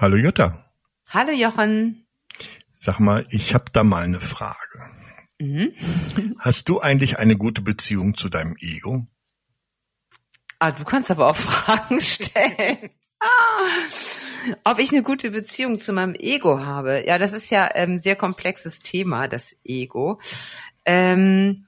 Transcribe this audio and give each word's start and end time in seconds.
Hallo 0.00 0.16
Jutta. 0.16 0.64
Hallo 1.10 1.30
Jochen. 1.30 2.06
Sag 2.72 3.00
mal, 3.00 3.26
ich 3.28 3.52
habe 3.52 3.66
da 3.70 3.84
mal 3.84 4.02
eine 4.02 4.18
Frage. 4.18 4.88
Mhm. 5.38 5.74
Hast 6.38 6.70
du 6.70 6.80
eigentlich 6.80 7.18
eine 7.18 7.36
gute 7.36 7.60
Beziehung 7.60 8.16
zu 8.16 8.30
deinem 8.30 8.56
Ego? 8.58 9.06
Ah, 10.58 10.72
du 10.72 10.84
kannst 10.84 11.10
aber 11.10 11.26
auch 11.26 11.36
Fragen 11.36 12.00
stellen. 12.00 12.88
Ah, 13.20 14.64
ob 14.64 14.78
ich 14.78 14.90
eine 14.90 15.02
gute 15.02 15.32
Beziehung 15.32 15.78
zu 15.78 15.92
meinem 15.92 16.14
Ego 16.14 16.60
habe? 16.60 17.04
Ja, 17.06 17.18
das 17.18 17.34
ist 17.34 17.50
ja 17.50 17.66
ein 17.66 17.90
ähm, 17.90 17.98
sehr 17.98 18.16
komplexes 18.16 18.78
Thema, 18.78 19.28
das 19.28 19.60
Ego. 19.64 20.18
Ähm, 20.86 21.66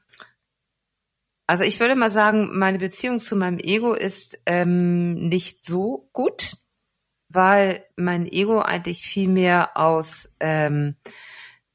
also 1.47 1.65
ich 1.65 1.81
würde 1.81 1.97
mal 1.97 2.11
sagen, 2.11 2.59
meine 2.59 2.79
Beziehung 2.79 3.21
zu 3.21 3.37
meinem 3.37 3.59
Ego 3.59 3.93
ist 3.93 4.41
ähm, 4.47 5.29
nicht 5.29 5.67
so 5.67 6.09
gut, 6.15 6.62
weil 7.35 7.85
mein 7.97 8.27
Ego 8.27 8.61
eigentlich 8.61 9.03
viel 9.03 9.29
mehr 9.29 9.77
aus 9.77 10.35
ähm, 10.41 10.97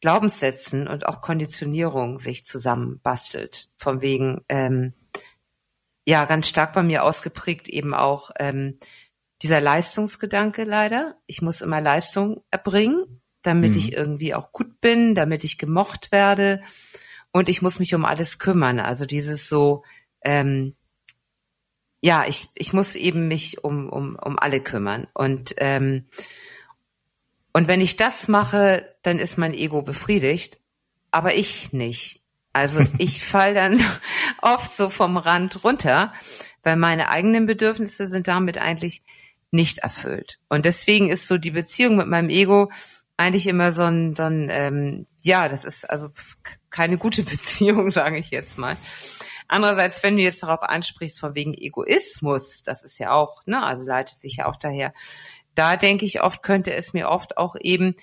Glaubenssätzen 0.01 0.87
und 0.87 1.05
auch 1.07 1.21
Konditionierung 1.21 2.19
sich 2.19 2.45
zusammenbastelt. 2.45 3.69
Von 3.77 4.01
wegen, 4.01 4.41
ähm, 4.49 4.93
ja, 6.05 6.25
ganz 6.25 6.47
stark 6.47 6.73
bei 6.73 6.83
mir 6.83 7.03
ausgeprägt 7.03 7.67
eben 7.67 7.93
auch 7.93 8.31
ähm, 8.39 8.79
dieser 9.41 9.61
Leistungsgedanke 9.61 10.63
leider. 10.63 11.17
Ich 11.25 11.41
muss 11.41 11.61
immer 11.61 11.81
Leistung 11.81 12.43
erbringen, 12.51 13.21
damit 13.41 13.71
mhm. 13.71 13.77
ich 13.77 13.93
irgendwie 13.93 14.35
auch 14.35 14.51
gut 14.51 14.79
bin, 14.81 15.15
damit 15.15 15.43
ich 15.43 15.57
gemocht 15.57 16.11
werde 16.11 16.61
und 17.31 17.49
ich 17.49 17.61
muss 17.61 17.79
mich 17.79 17.93
um 17.93 18.05
alles 18.05 18.39
kümmern. 18.39 18.79
Also 18.79 19.05
dieses 19.05 19.49
so, 19.49 19.83
ähm, 20.21 20.75
ja, 22.01 22.25
ich, 22.27 22.49
ich 22.55 22.73
muss 22.73 22.95
eben 22.95 23.27
mich 23.27 23.63
um, 23.63 23.89
um, 23.89 24.15
um 24.15 24.37
alle 24.37 24.61
kümmern. 24.61 25.07
Und, 25.13 25.55
ähm, 25.57 26.05
und 27.53 27.67
wenn 27.67 27.81
ich 27.81 27.95
das 27.95 28.27
mache, 28.27 28.95
dann 29.01 29.19
ist 29.19 29.37
mein 29.37 29.53
Ego 29.53 29.81
befriedigt, 29.81 30.59
aber 31.11 31.35
ich 31.35 31.73
nicht. 31.73 32.21
Also 32.53 32.85
ich 32.97 33.23
fall 33.23 33.53
dann 33.53 33.83
oft 34.41 34.71
so 34.71 34.89
vom 34.89 35.17
Rand 35.17 35.63
runter, 35.63 36.13
weil 36.63 36.75
meine 36.75 37.09
eigenen 37.09 37.45
Bedürfnisse 37.45 38.07
sind 38.07 38.27
damit 38.27 38.57
eigentlich 38.57 39.03
nicht 39.51 39.79
erfüllt. 39.79 40.39
Und 40.49 40.65
deswegen 40.65 41.09
ist 41.09 41.27
so 41.27 41.37
die 41.37 41.51
Beziehung 41.51 41.95
mit 41.95 42.07
meinem 42.07 42.29
Ego 42.29 42.69
eigentlich 43.15 43.47
immer 43.47 43.71
so 43.71 43.83
ein, 43.83 44.13
so 44.13 44.23
ein 44.23 44.49
ähm, 44.51 45.07
ja, 45.23 45.49
das 45.49 45.65
ist 45.65 45.89
also 45.89 46.09
keine 46.69 46.97
gute 46.97 47.23
Beziehung, 47.23 47.89
sage 47.89 48.17
ich 48.17 48.29
jetzt 48.29 48.57
mal. 48.57 48.77
Andererseits, 49.47 50.03
wenn 50.03 50.17
du 50.17 50.23
jetzt 50.23 50.43
darauf 50.43 50.61
ansprichst, 50.61 51.19
von 51.19 51.35
wegen 51.35 51.53
Egoismus, 51.53 52.63
das 52.63 52.83
ist 52.83 52.99
ja 52.99 53.11
auch, 53.11 53.45
ne, 53.45 53.63
also 53.63 53.85
leitet 53.85 54.19
sich 54.19 54.37
ja 54.37 54.47
auch 54.47 54.57
daher. 54.57 54.93
Da 55.55 55.77
denke 55.77 56.05
ich 56.05 56.21
oft, 56.21 56.43
könnte 56.43 56.73
es 56.73 56.93
mir 56.93 57.09
oft 57.09 57.37
auch 57.37 57.55
eben, 57.59 57.95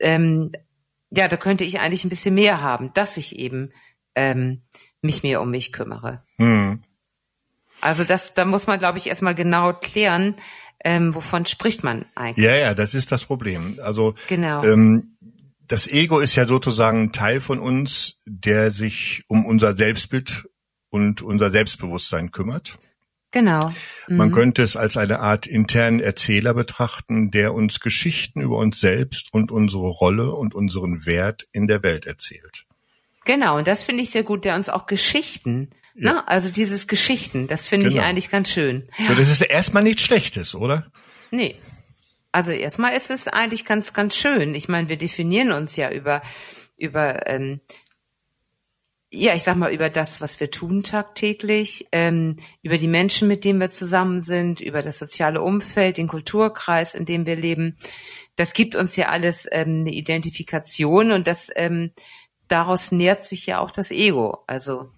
ähm, 0.00 0.52
ja, 1.10 1.28
da 1.28 1.36
könnte 1.36 1.64
ich 1.64 1.80
eigentlich 1.80 2.04
ein 2.04 2.10
bisschen 2.10 2.34
mehr 2.34 2.62
haben, 2.62 2.92
dass 2.94 3.16
ich 3.16 3.36
eben 3.36 3.72
ähm, 4.14 4.62
mich 5.02 5.22
mehr 5.22 5.42
um 5.42 5.50
mich 5.50 5.72
kümmere. 5.72 6.22
Hm. 6.36 6.82
Also 7.80 8.04
das, 8.04 8.34
da 8.34 8.44
muss 8.44 8.66
man, 8.66 8.78
glaube 8.78 8.98
ich, 8.98 9.08
erstmal 9.08 9.34
genau 9.34 9.72
klären, 9.72 10.36
ähm, 10.84 11.14
wovon 11.14 11.46
spricht 11.46 11.84
man 11.84 12.06
eigentlich. 12.14 12.44
Ja, 12.44 12.54
ja, 12.54 12.74
das 12.74 12.94
ist 12.94 13.12
das 13.12 13.24
Problem. 13.24 13.78
Also 13.82 14.14
genau. 14.28 14.64
ähm, 14.64 15.16
das 15.68 15.88
Ego 15.88 16.20
ist 16.20 16.34
ja 16.34 16.46
sozusagen 16.46 17.04
ein 17.04 17.12
Teil 17.12 17.40
von 17.40 17.58
uns, 17.60 18.20
der 18.26 18.70
sich 18.70 19.22
um 19.28 19.46
unser 19.46 19.74
Selbstbild 19.74 20.48
und 20.90 21.22
unser 21.22 21.50
Selbstbewusstsein 21.50 22.30
kümmert. 22.30 22.78
Genau. 23.30 23.72
Mhm. 24.08 24.16
Man 24.16 24.32
könnte 24.32 24.62
es 24.62 24.76
als 24.76 24.96
eine 24.96 25.20
Art 25.20 25.46
internen 25.46 26.00
Erzähler 26.00 26.52
betrachten, 26.52 27.30
der 27.30 27.54
uns 27.54 27.80
Geschichten 27.80 28.40
über 28.42 28.58
uns 28.58 28.78
selbst 28.78 29.32
und 29.32 29.50
unsere 29.50 29.88
Rolle 29.88 30.32
und 30.34 30.54
unseren 30.54 31.06
Wert 31.06 31.48
in 31.52 31.66
der 31.66 31.82
Welt 31.82 32.06
erzählt. 32.06 32.66
Genau, 33.24 33.56
und 33.56 33.66
das 33.66 33.82
finde 33.82 34.02
ich 34.02 34.10
sehr 34.10 34.24
gut, 34.24 34.44
der 34.44 34.54
uns 34.54 34.68
auch 34.68 34.86
Geschichten, 34.86 35.70
ja. 35.94 36.12
ne? 36.12 36.28
also 36.28 36.50
dieses 36.50 36.88
Geschichten, 36.88 37.46
das 37.46 37.68
finde 37.68 37.88
genau. 37.88 38.02
ich 38.02 38.06
eigentlich 38.06 38.30
ganz 38.30 38.50
schön. 38.50 38.86
So, 39.08 39.14
das 39.14 39.28
ist 39.28 39.40
erstmal 39.40 39.82
nichts 39.82 40.02
Schlechtes, 40.02 40.54
oder? 40.54 40.90
Nee, 41.30 41.56
also 42.32 42.50
erstmal 42.50 42.94
ist 42.94 43.10
es 43.10 43.28
eigentlich 43.28 43.64
ganz, 43.64 43.92
ganz 43.92 44.16
schön. 44.16 44.54
Ich 44.54 44.68
meine, 44.68 44.88
wir 44.88 44.96
definieren 44.96 45.52
uns 45.52 45.76
ja 45.76 45.90
über, 45.90 46.22
über, 46.78 47.26
ähm, 47.26 47.60
ja, 49.10 49.34
ich 49.34 49.42
sag 49.42 49.56
mal, 49.56 49.72
über 49.72 49.90
das, 49.90 50.22
was 50.22 50.40
wir 50.40 50.50
tun 50.50 50.82
tagtäglich, 50.82 51.86
ähm, 51.92 52.36
über 52.62 52.78
die 52.78 52.88
Menschen, 52.88 53.28
mit 53.28 53.44
denen 53.44 53.60
wir 53.60 53.68
zusammen 53.68 54.22
sind, 54.22 54.62
über 54.62 54.80
das 54.80 54.98
soziale 54.98 55.42
Umfeld, 55.42 55.98
den 55.98 56.08
Kulturkreis, 56.08 56.94
in 56.94 57.04
dem 57.04 57.26
wir 57.26 57.36
leben. 57.36 57.76
Das 58.36 58.54
gibt 58.54 58.74
uns 58.74 58.96
ja 58.96 59.10
alles 59.10 59.46
ähm, 59.52 59.80
eine 59.80 59.92
Identifikation 59.92 61.12
und 61.12 61.26
das 61.26 61.50
ähm, 61.54 61.92
daraus 62.48 62.90
nährt 62.90 63.26
sich 63.26 63.44
ja 63.44 63.58
auch 63.60 63.70
das 63.70 63.90
Ego. 63.90 64.44
Also 64.46 64.90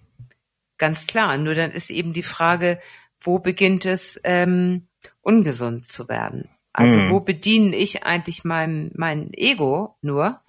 ganz 0.77 1.07
klar. 1.07 1.37
Nur 1.37 1.53
dann 1.53 1.71
ist 1.71 1.89
eben 1.89 2.13
die 2.13 2.23
Frage, 2.23 2.79
wo 3.19 3.39
beginnt 3.39 3.85
es 3.85 4.19
ähm, 4.23 4.87
ungesund 5.21 5.85
zu 5.87 6.07
werden? 6.07 6.49
Also 6.75 6.97
mhm. 6.97 7.09
wo 7.09 7.21
bediene 7.21 7.73
ich 7.75 8.03
eigentlich 8.03 8.43
mein, 8.43 8.91
mein 8.95 9.31
Ego 9.33 9.95
nur? 10.01 10.41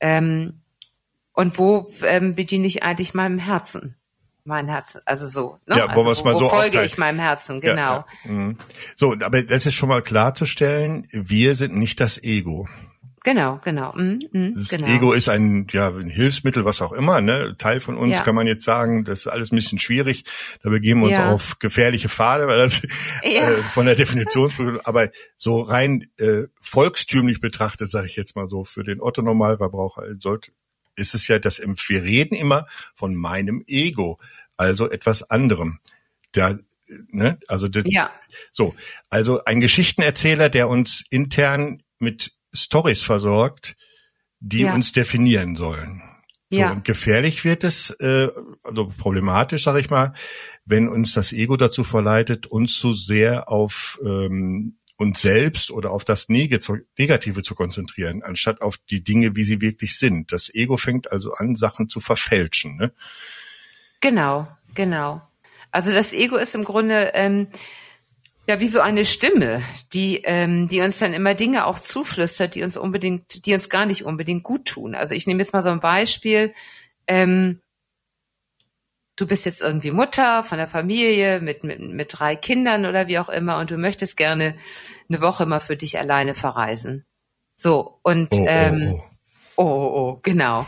Ähm, 0.00 0.62
und 1.32 1.58
wo 1.58 1.90
ähm, 2.02 2.34
bediene 2.34 2.66
ich 2.66 2.82
eigentlich 2.82 3.14
meinem 3.14 3.38
Herzen? 3.38 3.96
Mein 4.44 4.68
Herzen, 4.68 5.00
also 5.06 5.26
so. 5.26 5.58
Ne? 5.66 5.78
Ja, 5.78 5.94
wo 5.94 6.02
also, 6.02 6.22
wo, 6.22 6.28
mal 6.28 6.34
wo 6.34 6.38
so 6.40 6.48
folge 6.48 6.84
ich 6.84 6.98
meinem 6.98 7.20
Herzen, 7.20 7.60
genau. 7.60 7.76
Ja, 7.76 8.06
ja. 8.24 8.30
Mhm. 8.30 8.56
So, 8.96 9.12
aber 9.12 9.44
das 9.44 9.64
ist 9.64 9.74
schon 9.74 9.88
mal 9.88 10.02
klarzustellen, 10.02 11.06
wir 11.12 11.54
sind 11.54 11.76
nicht 11.76 12.00
das 12.00 12.22
Ego. 12.22 12.68
Genau, 13.24 13.58
genau. 13.64 13.92
Mm, 13.96 14.20
mm, 14.32 14.54
das 14.54 14.68
genau. 14.68 14.86
Ego 14.86 15.12
ist 15.14 15.30
ein, 15.30 15.66
ja, 15.72 15.88
ein 15.88 16.10
Hilfsmittel, 16.10 16.66
was 16.66 16.82
auch 16.82 16.92
immer, 16.92 17.22
ne? 17.22 17.56
Teil 17.58 17.80
von 17.80 17.96
uns 17.96 18.12
ja. 18.12 18.20
kann 18.20 18.34
man 18.34 18.46
jetzt 18.46 18.66
sagen, 18.66 19.04
das 19.04 19.20
ist 19.20 19.26
alles 19.28 19.50
ein 19.50 19.56
bisschen 19.56 19.78
schwierig. 19.78 20.24
Da 20.62 20.68
begeben 20.68 21.00
wir 21.00 21.06
uns 21.06 21.16
ja. 21.16 21.32
auf 21.32 21.58
gefährliche 21.58 22.10
Pfade, 22.10 22.46
weil 22.46 22.58
das 22.58 22.82
ja. 23.24 23.50
äh, 23.50 23.56
von 23.62 23.86
der 23.86 23.94
Definition, 23.94 24.78
aber 24.84 25.08
so 25.38 25.62
rein 25.62 26.06
äh, 26.18 26.42
volkstümlich 26.60 27.40
betrachtet, 27.40 27.90
sage 27.90 28.06
ich 28.06 28.16
jetzt 28.16 28.36
mal 28.36 28.48
so, 28.48 28.62
für 28.62 28.84
den 28.84 29.00
Otto 29.00 29.22
Normalverbraucher 29.22 30.04
sollte, 30.18 30.52
ist 30.94 31.14
es 31.14 31.26
ja, 31.26 31.38
dass 31.38 31.60
wir 31.60 32.02
reden 32.02 32.34
immer 32.34 32.66
von 32.94 33.14
meinem 33.14 33.64
Ego, 33.66 34.18
also 34.58 34.90
etwas 34.90 35.28
anderem. 35.30 35.80
Da 36.32 36.58
Ne? 37.08 37.38
Also 37.48 37.68
das, 37.68 37.84
ja. 37.86 38.10
so, 38.52 38.74
also 39.08 39.42
ein 39.44 39.60
Geschichtenerzähler, 39.60 40.50
der 40.50 40.68
uns 40.68 41.02
intern 41.08 41.82
mit 41.98 42.34
Stories 42.54 43.02
versorgt, 43.02 43.76
die 44.40 44.60
ja. 44.60 44.74
uns 44.74 44.92
definieren 44.92 45.56
sollen. 45.56 46.02
So, 46.50 46.60
ja. 46.60 46.70
Und 46.72 46.84
gefährlich 46.84 47.44
wird 47.44 47.64
es, 47.64 47.90
äh, 48.00 48.28
also 48.62 48.92
problematisch, 48.96 49.64
sage 49.64 49.80
ich 49.80 49.90
mal, 49.90 50.14
wenn 50.64 50.88
uns 50.88 51.12
das 51.14 51.32
Ego 51.32 51.56
dazu 51.56 51.84
verleitet, 51.84 52.46
uns 52.46 52.78
zu 52.78 52.94
sehr 52.94 53.48
auf 53.48 54.00
ähm, 54.04 54.76
uns 54.96 55.22
selbst 55.22 55.70
oder 55.70 55.90
auf 55.90 56.04
das 56.04 56.28
Negative 56.28 57.42
zu 57.42 57.54
konzentrieren, 57.54 58.22
anstatt 58.22 58.62
auf 58.62 58.76
die 58.90 59.02
Dinge, 59.02 59.34
wie 59.34 59.42
sie 59.42 59.60
wirklich 59.60 59.98
sind. 59.98 60.30
Das 60.32 60.54
Ego 60.54 60.76
fängt 60.76 61.10
also 61.10 61.32
an, 61.32 61.56
Sachen 61.56 61.88
zu 61.88 61.98
verfälschen. 61.98 62.76
Ne? 62.76 62.92
Genau, 64.00 64.46
genau. 64.74 65.20
Also 65.72 65.90
das 65.90 66.12
Ego 66.12 66.36
ist 66.36 66.54
im 66.54 66.62
Grunde 66.62 67.10
ähm, 67.14 67.48
ja, 68.46 68.60
wie 68.60 68.68
so 68.68 68.80
eine 68.80 69.06
Stimme, 69.06 69.62
die, 69.92 70.22
ähm, 70.24 70.68
die 70.68 70.80
uns 70.80 70.98
dann 70.98 71.14
immer 71.14 71.34
Dinge 71.34 71.66
auch 71.66 71.78
zuflüstert, 71.78 72.54
die 72.54 72.62
uns 72.62 72.76
unbedingt, 72.76 73.46
die 73.46 73.54
uns 73.54 73.70
gar 73.70 73.86
nicht 73.86 74.04
unbedingt 74.04 74.42
gut 74.42 74.66
tun. 74.66 74.94
Also 74.94 75.14
ich 75.14 75.26
nehme 75.26 75.40
jetzt 75.40 75.52
mal 75.52 75.62
so 75.62 75.70
ein 75.70 75.80
Beispiel. 75.80 76.52
Ähm, 77.06 77.60
du 79.16 79.26
bist 79.26 79.46
jetzt 79.46 79.62
irgendwie 79.62 79.92
Mutter 79.92 80.42
von 80.44 80.58
der 80.58 80.68
Familie 80.68 81.40
mit, 81.40 81.64
mit, 81.64 81.80
mit 81.80 82.08
drei 82.18 82.36
Kindern 82.36 82.84
oder 82.84 83.08
wie 83.08 83.18
auch 83.18 83.28
immer 83.28 83.58
und 83.58 83.70
du 83.70 83.78
möchtest 83.78 84.16
gerne 84.16 84.56
eine 85.08 85.20
Woche 85.22 85.46
mal 85.46 85.60
für 85.60 85.76
dich 85.76 85.98
alleine 85.98 86.34
verreisen. 86.34 87.06
So, 87.56 88.00
und 88.02 88.28
oh, 88.32 88.44
ähm, 88.46 89.00
oh, 89.56 89.62
oh, 89.62 89.64
oh, 89.64 89.98
oh 89.98 90.20
genau. 90.22 90.66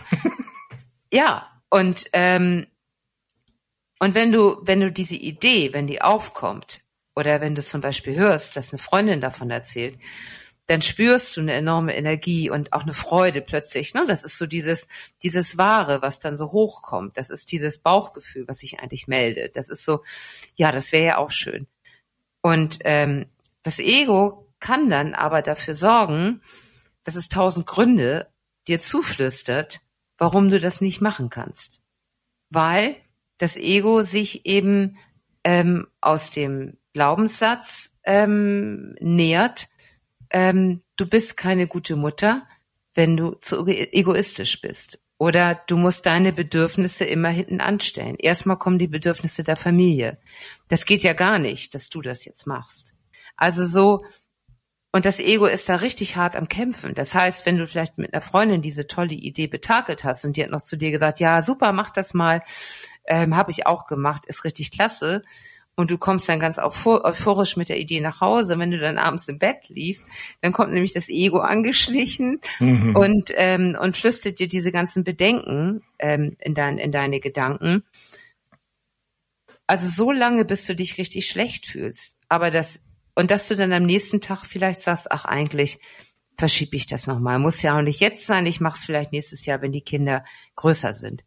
ja, 1.13 1.51
und 1.69 2.07
ähm, 2.13 2.67
und 3.99 4.15
wenn 4.15 4.31
du, 4.31 4.59
wenn 4.63 4.81
du 4.81 4.93
diese 4.93 5.17
Idee, 5.17 5.73
wenn 5.73 5.87
die 5.87 6.03
aufkommt, 6.03 6.86
oder 7.17 7.41
wenn 7.41 7.55
du 7.55 7.63
zum 7.63 7.81
Beispiel 7.81 8.15
hörst, 8.15 8.57
dass 8.57 8.73
eine 8.73 8.79
Freundin 8.79 9.21
davon 9.21 9.51
erzählt, 9.51 9.99
dann 10.67 10.83
spürst 10.83 11.37
du 11.37 11.41
eine 11.41 11.55
enorme 11.55 11.97
Energie 11.97 12.51
und 12.51 12.73
auch 12.73 12.83
eine 12.83 12.95
Freude 12.95 13.41
plötzlich. 13.41 13.95
Ne? 13.95 14.05
Das 14.07 14.25
ist 14.25 14.37
so 14.37 14.47
dieses, 14.47 14.89
dieses 15.23 15.57
Wahre, 15.57 16.03
was 16.03 16.19
dann 16.19 16.37
so 16.37 16.53
hochkommt. 16.53 17.17
Das 17.17 17.31
ist 17.31 17.53
dieses 17.53 17.79
Bauchgefühl, 17.79 18.47
was 18.49 18.59
sich 18.59 18.81
eigentlich 18.81 19.07
meldet. 19.07 19.57
Das 19.57 19.71
ist 19.71 19.85
so, 19.85 20.03
ja, 20.57 20.73
das 20.73 20.93
wäre 20.93 21.07
ja 21.07 21.19
auch 21.19 21.31
schön. 21.31 21.67
Und 22.43 22.81
ähm, 22.85 23.27
das 23.63 23.79
Ego 23.79 24.49
kann 24.59 24.91
dann 24.91 25.15
aber 25.15 25.43
dafür 25.43 25.75
sorgen, 25.75 26.43
dass 27.05 27.15
es 27.15 27.29
tausend 27.29 27.67
Gründe 27.67 28.29
dir 28.67 28.81
zuflüstert, 28.81 29.81
warum 30.19 30.51
du 30.51 30.59
das 30.59 30.81
nicht 30.81 31.01
machen 31.01 31.31
kannst. 31.31 31.81
Weil 32.51 32.97
das 33.39 33.57
Ego 33.57 34.03
sich 34.03 34.47
eben 34.47 34.99
ähm, 35.45 35.87
aus 36.01 36.33
dem 36.33 36.77
Glaubenssatz 36.97 37.99
ähm, 38.05 38.95
nährt, 39.01 39.69
ähm, 40.31 40.81
du 40.97 41.07
bist 41.07 41.37
keine 41.37 41.67
gute 41.67 41.95
Mutter, 41.95 42.49
wenn 42.95 43.19
du 43.19 43.33
zu 43.33 43.67
egoistisch 43.67 44.63
bist. 44.63 44.99
Oder 45.19 45.61
du 45.67 45.77
musst 45.77 46.07
deine 46.07 46.33
Bedürfnisse 46.33 47.05
immer 47.05 47.29
hinten 47.29 47.61
anstellen. 47.61 48.17
Erstmal 48.19 48.57
kommen 48.57 48.79
die 48.79 48.89
Bedürfnisse 48.89 49.45
der 49.45 49.57
Familie. 49.57 50.17
Das 50.71 50.87
geht 50.87 51.03
ja 51.03 51.13
gar 51.13 51.39
nicht, 51.39 51.75
dass 51.75 51.91
du 51.91 52.01
das 52.01 52.25
jetzt 52.25 52.47
machst. 52.47 52.95
Also 53.37 53.67
so, 53.67 54.07
und 54.91 55.05
das 55.05 55.21
Ego 55.21 55.45
ist 55.45 55.69
da 55.69 55.77
richtig 55.77 56.17
hart 56.17 56.35
am 56.35 56.49
Kämpfen. 56.49 56.95
Das 56.95 57.15
heißt, 57.15 57.45
wenn 57.45 57.59
du 57.59 57.67
vielleicht 57.67 57.99
mit 57.99 58.15
einer 58.15 58.23
Freundin 58.23 58.63
diese 58.63 58.87
tolle 58.87 59.13
Idee 59.13 59.49
betakelt 59.49 60.03
hast 60.03 60.25
und 60.25 60.39
die 60.39 60.43
hat 60.43 60.51
noch 60.51 60.63
zu 60.63 60.77
dir 60.77 60.91
gesagt, 60.93 61.21
ja, 61.21 61.43
super, 61.43 61.73
mach 61.73 61.91
das 61.91 62.15
mal, 62.15 62.43
ähm, 63.07 63.37
habe 63.37 63.51
ich 63.51 63.67
auch 63.67 63.87
gemacht, 63.87 64.25
ist 64.25 64.45
richtig 64.45 64.73
klasse, 64.73 65.23
und 65.77 65.91
du 65.91 65.99
kommst 65.99 66.29
dann 66.29 66.41
ganz 66.41 66.59
euphorisch 66.59 67.57
mit 67.57 67.69
der 67.69 67.79
Idee 67.79 68.01
nach 68.01 68.21
Hause. 68.21 68.59
Wenn 68.59 68.71
du 68.71 68.79
dann 68.79 68.99
abends 68.99 69.29
im 69.29 69.39
Bett 69.39 69.69
liest, 69.69 70.05
dann 70.41 70.53
kommt 70.53 70.73
nämlich 70.73 70.95
das 70.95 71.09
Ego 71.09 71.39
angeschlichen 71.39 72.41
mhm. 72.59 72.97
und 72.97 73.33
ähm, 73.37 73.77
und 73.81 73.97
flüstert 73.97 74.39
dir 74.39 74.49
diese 74.49 74.73
ganzen 74.73 75.05
Bedenken 75.05 75.83
ähm, 75.99 76.37
in, 76.41 76.55
dein, 76.55 76.79
in 76.79 76.93
deine 76.93 77.21
Gedanken. 77.21 77.85
Also 79.67 79.89
so 79.89 80.13
lange, 80.13 80.45
bis 80.45 80.65
du 80.67 80.75
dich 80.75 80.97
richtig 80.99 81.29
schlecht 81.29 81.67
fühlst. 81.67 82.17
Aber 82.29 82.51
das 82.51 82.81
und 83.15 83.31
dass 83.31 83.49
du 83.49 83.57
dann 83.57 83.73
am 83.73 83.85
nächsten 83.85 84.21
Tag 84.21 84.45
vielleicht 84.45 84.83
sagst, 84.83 85.11
ach 85.13 85.25
eigentlich 85.25 85.79
verschiebe 86.39 86.77
ich 86.77 86.87
das 86.87 87.07
nochmal. 87.07 87.39
Muss 87.39 87.63
ja 87.63 87.77
auch 87.77 87.83
nicht 87.83 88.01
jetzt 88.01 88.27
sein. 88.27 88.47
Ich 88.47 88.61
mache 88.61 88.77
es 88.77 88.85
vielleicht 88.85 89.13
nächstes 89.13 89.47
Jahr, 89.47 89.63
wenn 89.63 89.73
die 89.73 89.81
Kinder 89.81 90.25
größer 90.55 90.95
sind. 90.95 91.25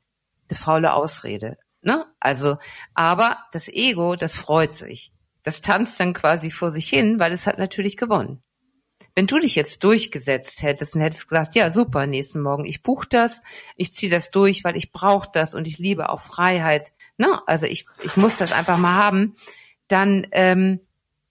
Eine 0.47 0.57
faule 0.57 0.93
Ausrede. 0.93 1.57
Ne? 1.81 2.05
Also, 2.19 2.57
aber 2.93 3.37
das 3.51 3.69
Ego, 3.69 4.15
das 4.15 4.35
freut 4.35 4.75
sich. 4.75 5.11
Das 5.43 5.61
tanzt 5.61 5.99
dann 5.99 6.13
quasi 6.13 6.51
vor 6.51 6.71
sich 6.71 6.89
hin, 6.89 7.19
weil 7.19 7.31
es 7.31 7.47
hat 7.47 7.57
natürlich 7.57 7.97
gewonnen. 7.97 8.43
Wenn 9.15 9.27
du 9.27 9.39
dich 9.39 9.55
jetzt 9.55 9.83
durchgesetzt 9.83 10.61
hättest 10.61 10.95
und 10.95 11.01
hättest 11.01 11.27
gesagt, 11.27 11.55
ja 11.55 11.71
super, 11.71 12.07
nächsten 12.07 12.41
Morgen, 12.41 12.65
ich 12.65 12.83
buche 12.83 13.07
das, 13.09 13.41
ich 13.75 13.93
ziehe 13.93 14.11
das 14.11 14.29
durch, 14.29 14.63
weil 14.63 14.77
ich 14.77 14.91
brauche 14.91 15.29
das 15.33 15.55
und 15.55 15.67
ich 15.67 15.77
liebe 15.77 16.09
auch 16.09 16.21
Freiheit. 16.21 16.93
Ne? 17.17 17.41
Also 17.47 17.65
ich, 17.65 17.85
ich 18.03 18.17
muss 18.17 18.37
das 18.37 18.51
einfach 18.51 18.77
mal 18.77 18.95
haben, 18.95 19.35
dann, 19.87 20.27
ähm, 20.31 20.79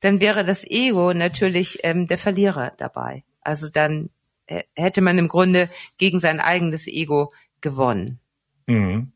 dann 0.01 0.21
wäre 0.21 0.45
das 0.45 0.65
Ego 0.65 1.15
natürlich 1.15 1.81
ähm, 1.83 2.07
der 2.07 2.19
Verlierer 2.19 2.73
dabei. 2.77 3.25
Also 3.41 3.69
dann 3.69 4.11
äh, 4.47 4.65
hätte 4.75 5.01
man 5.01 5.17
im 5.19 5.29
Grunde 5.29 5.71
gegen 5.97 6.21
sein 6.21 6.41
eigenes 6.41 6.89
Ego 6.89 7.33
gewonnen. 7.61 8.21
Mhm. 8.67 9.13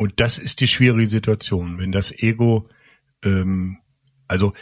Und 0.00 0.18
das 0.18 0.38
ist 0.38 0.62
die 0.62 0.66
schwierige 0.66 1.10
Situation, 1.10 1.76
wenn 1.76 1.92
das 1.92 2.10
Ego, 2.10 2.70
ähm, 3.22 3.76
also 4.28 4.54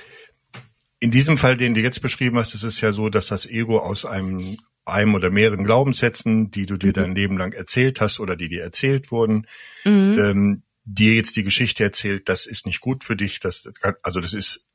in 0.99 1.13
diesem 1.13 1.39
Fall, 1.39 1.57
den 1.57 1.75
du 1.75 1.81
jetzt 1.81 2.03
beschrieben 2.03 2.39
hast, 2.39 2.57
ist 2.57 2.65
es 2.65 2.81
ja 2.81 2.91
so, 2.91 3.09
dass 3.09 3.29
das 3.29 3.47
Ego 3.47 3.79
aus 3.79 4.05
einem 4.05 4.59
einem 4.85 5.15
oder 5.15 5.31
mehreren 5.31 5.63
Glaubenssätzen, 5.63 6.51
die 6.51 6.67
du 6.67 6.77
dir 6.77 6.89
mhm. 6.89 6.93
dein 6.95 7.15
Leben 7.15 7.39
lang 7.39 7.53
erzählt 7.53 8.01
hast 8.01 8.19
oder 8.19 8.35
die 8.35 8.49
dir 8.49 8.65
erzählt 8.65 9.13
wurden, 9.13 9.47
mhm. 9.85 10.19
ähm, 10.19 10.63
dir 10.83 11.15
jetzt 11.15 11.37
die 11.37 11.45
Geschichte 11.45 11.85
erzählt, 11.85 12.29
das 12.29 12.45
ist 12.45 12.67
nicht 12.67 12.81
gut 12.81 13.05
für 13.05 13.15
dich, 13.15 13.39
das, 13.39 13.71
also 14.03 14.21
das 14.21 14.33
ist, 14.33 14.67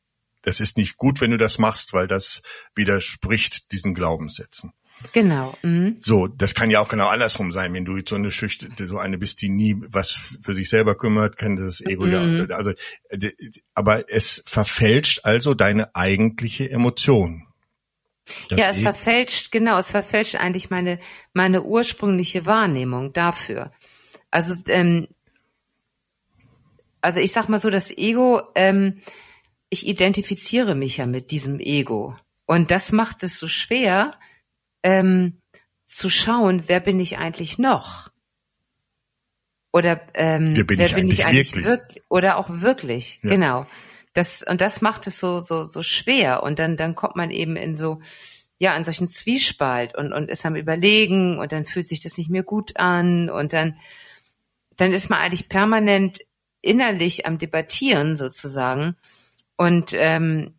das 0.44 0.62
ist 0.62 0.78
nicht 0.78 0.96
gut, 0.96 1.20
wenn 1.20 1.32
du 1.32 1.38
das 1.38 1.58
machst, 1.58 1.92
weil 1.92 2.08
das 2.08 2.42
widerspricht 2.74 3.74
diesen 3.74 3.94
Glaubenssätzen. 3.94 4.72
Genau. 5.12 5.56
Mhm. 5.62 5.96
So, 6.00 6.28
das 6.28 6.56
kann 6.56 6.70
ja 6.70 6.80
auch 6.80 6.88
genau 6.88 7.08
andersrum 7.08 7.52
sein, 7.52 7.74
wenn 7.74 7.86
du 7.86 8.00
so 8.08 8.16
eine 8.16 8.32
Schücht 8.32 8.68
so 8.78 8.98
eine 8.98 9.18
bist, 9.18 9.42
die 9.42 9.50
nie 9.50 9.76
was 9.88 10.12
für 10.42 10.56
sich 10.56 10.70
selber 10.70 10.96
kümmert, 10.96 11.38
kann 11.38 11.56
das 11.56 11.82
Ego 11.82 12.06
mhm. 12.06 12.48
ja. 12.50 12.56
Also, 12.56 12.72
aber 13.74 14.10
es 14.10 14.44
verfälscht 14.48 15.22
also 15.24 15.54
deine 15.54 15.96
eigentliche 15.96 16.70
Emotion. 16.70 17.48
Das 18.50 18.60
ja, 18.60 18.70
es 18.70 18.80
e 18.80 18.82
verfälscht, 18.82 19.52
genau, 19.52 19.78
es 19.78 19.92
verfälscht 19.92 20.36
eigentlich 20.36 20.70
meine, 20.70 21.00
meine 21.34 21.64
ursprüngliche 21.64 22.46
Wahrnehmung 22.46 23.12
dafür. 23.14 23.72
Also, 24.32 24.56
ähm, 24.68 25.08
also 27.02 27.20
ich 27.20 27.34
sag 27.34 27.50
mal 27.50 27.60
so, 27.60 27.70
das 27.70 27.92
Ego, 27.92 28.42
ähm, 28.56 29.02
ich 29.70 29.88
identifiziere 29.88 30.76
mich 30.76 30.98
ja 30.98 31.06
mit 31.06 31.32
diesem 31.32 31.60
Ego. 31.60 32.16
Und 32.46 32.72
das 32.72 32.92
macht 32.92 33.24
es 33.24 33.40
so 33.40 33.48
schwer, 33.48 34.14
ähm, 34.84 35.42
zu 35.86 36.10
schauen, 36.10 36.64
wer 36.68 36.80
bin 36.80 37.00
ich 37.00 37.18
eigentlich 37.18 37.58
noch? 37.58 38.12
Oder 39.72 40.02
ähm, 40.14 40.56
wer 40.56 40.64
bin, 40.66 40.78
wer 40.78 40.86
ich, 40.86 40.94
bin 40.94 41.06
eigentlich 41.06 41.20
ich 41.20 41.26
eigentlich 41.26 41.56
wirklich? 41.56 41.66
wirklich? 41.66 42.04
Oder 42.10 42.38
auch 42.38 42.50
wirklich, 42.50 43.20
ja. 43.24 43.30
genau. 43.30 43.66
Das 44.14 44.44
und 44.44 44.62
das 44.62 44.82
macht 44.82 45.08
es 45.08 45.20
so 45.20 45.42
so 45.42 45.66
so 45.66 45.82
schwer 45.82 46.44
und 46.44 46.60
dann 46.60 46.78
dann 46.78 46.94
kommt 46.94 47.16
man 47.16 47.32
eben 47.32 47.56
in 47.56 47.76
so 47.76 48.00
ja 48.60 48.76
an 48.76 48.86
solchen 48.86 49.08
Zwiespalt 49.08 49.96
und 49.98 50.14
und 50.14 50.30
ist 50.30 50.46
am 50.46 50.56
überlegen 50.56 51.40
und 51.40 51.52
dann 51.52 51.66
fühlt 51.66 51.88
sich 51.88 52.00
das 52.00 52.20
nicht 52.20 52.30
mehr 52.30 52.44
gut 52.44 52.78
an 52.78 53.32
und 53.32 53.54
dann 53.54 53.76
dann 54.78 54.94
ist 54.94 55.10
man 55.10 55.20
eigentlich 55.20 55.50
permanent 55.50 56.20
innerlich 56.62 57.26
am 57.26 57.40
debattieren 57.40 58.16
sozusagen 58.16 58.96
und 59.58 59.94
ähm, 59.96 60.54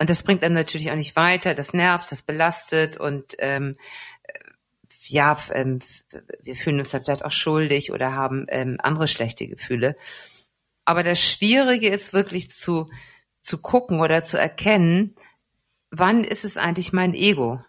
und 0.00 0.08
das 0.08 0.22
bringt 0.22 0.42
einem 0.42 0.54
natürlich 0.54 0.90
auch 0.90 0.96
nicht 0.96 1.14
weiter, 1.14 1.52
das 1.52 1.74
nervt, 1.74 2.10
das 2.10 2.22
belastet 2.22 2.96
und 2.96 3.36
ähm, 3.38 3.76
ja, 5.08 5.38
ähm, 5.52 5.80
wir 6.42 6.56
fühlen 6.56 6.78
uns 6.78 6.90
da 6.90 7.00
vielleicht 7.00 7.24
auch 7.24 7.30
schuldig 7.30 7.92
oder 7.92 8.14
haben 8.14 8.46
ähm, 8.48 8.78
andere 8.82 9.08
schlechte 9.08 9.46
Gefühle. 9.46 9.96
Aber 10.86 11.02
das 11.02 11.20
Schwierige 11.20 11.88
ist 11.88 12.14
wirklich 12.14 12.48
zu, 12.48 12.90
zu 13.42 13.58
gucken 13.58 14.00
oder 14.00 14.24
zu 14.24 14.38
erkennen, 14.38 15.16
wann 15.90 16.24
ist 16.24 16.46
es 16.46 16.56
eigentlich 16.56 16.94
mein 16.94 17.12
Ego, 17.12 17.62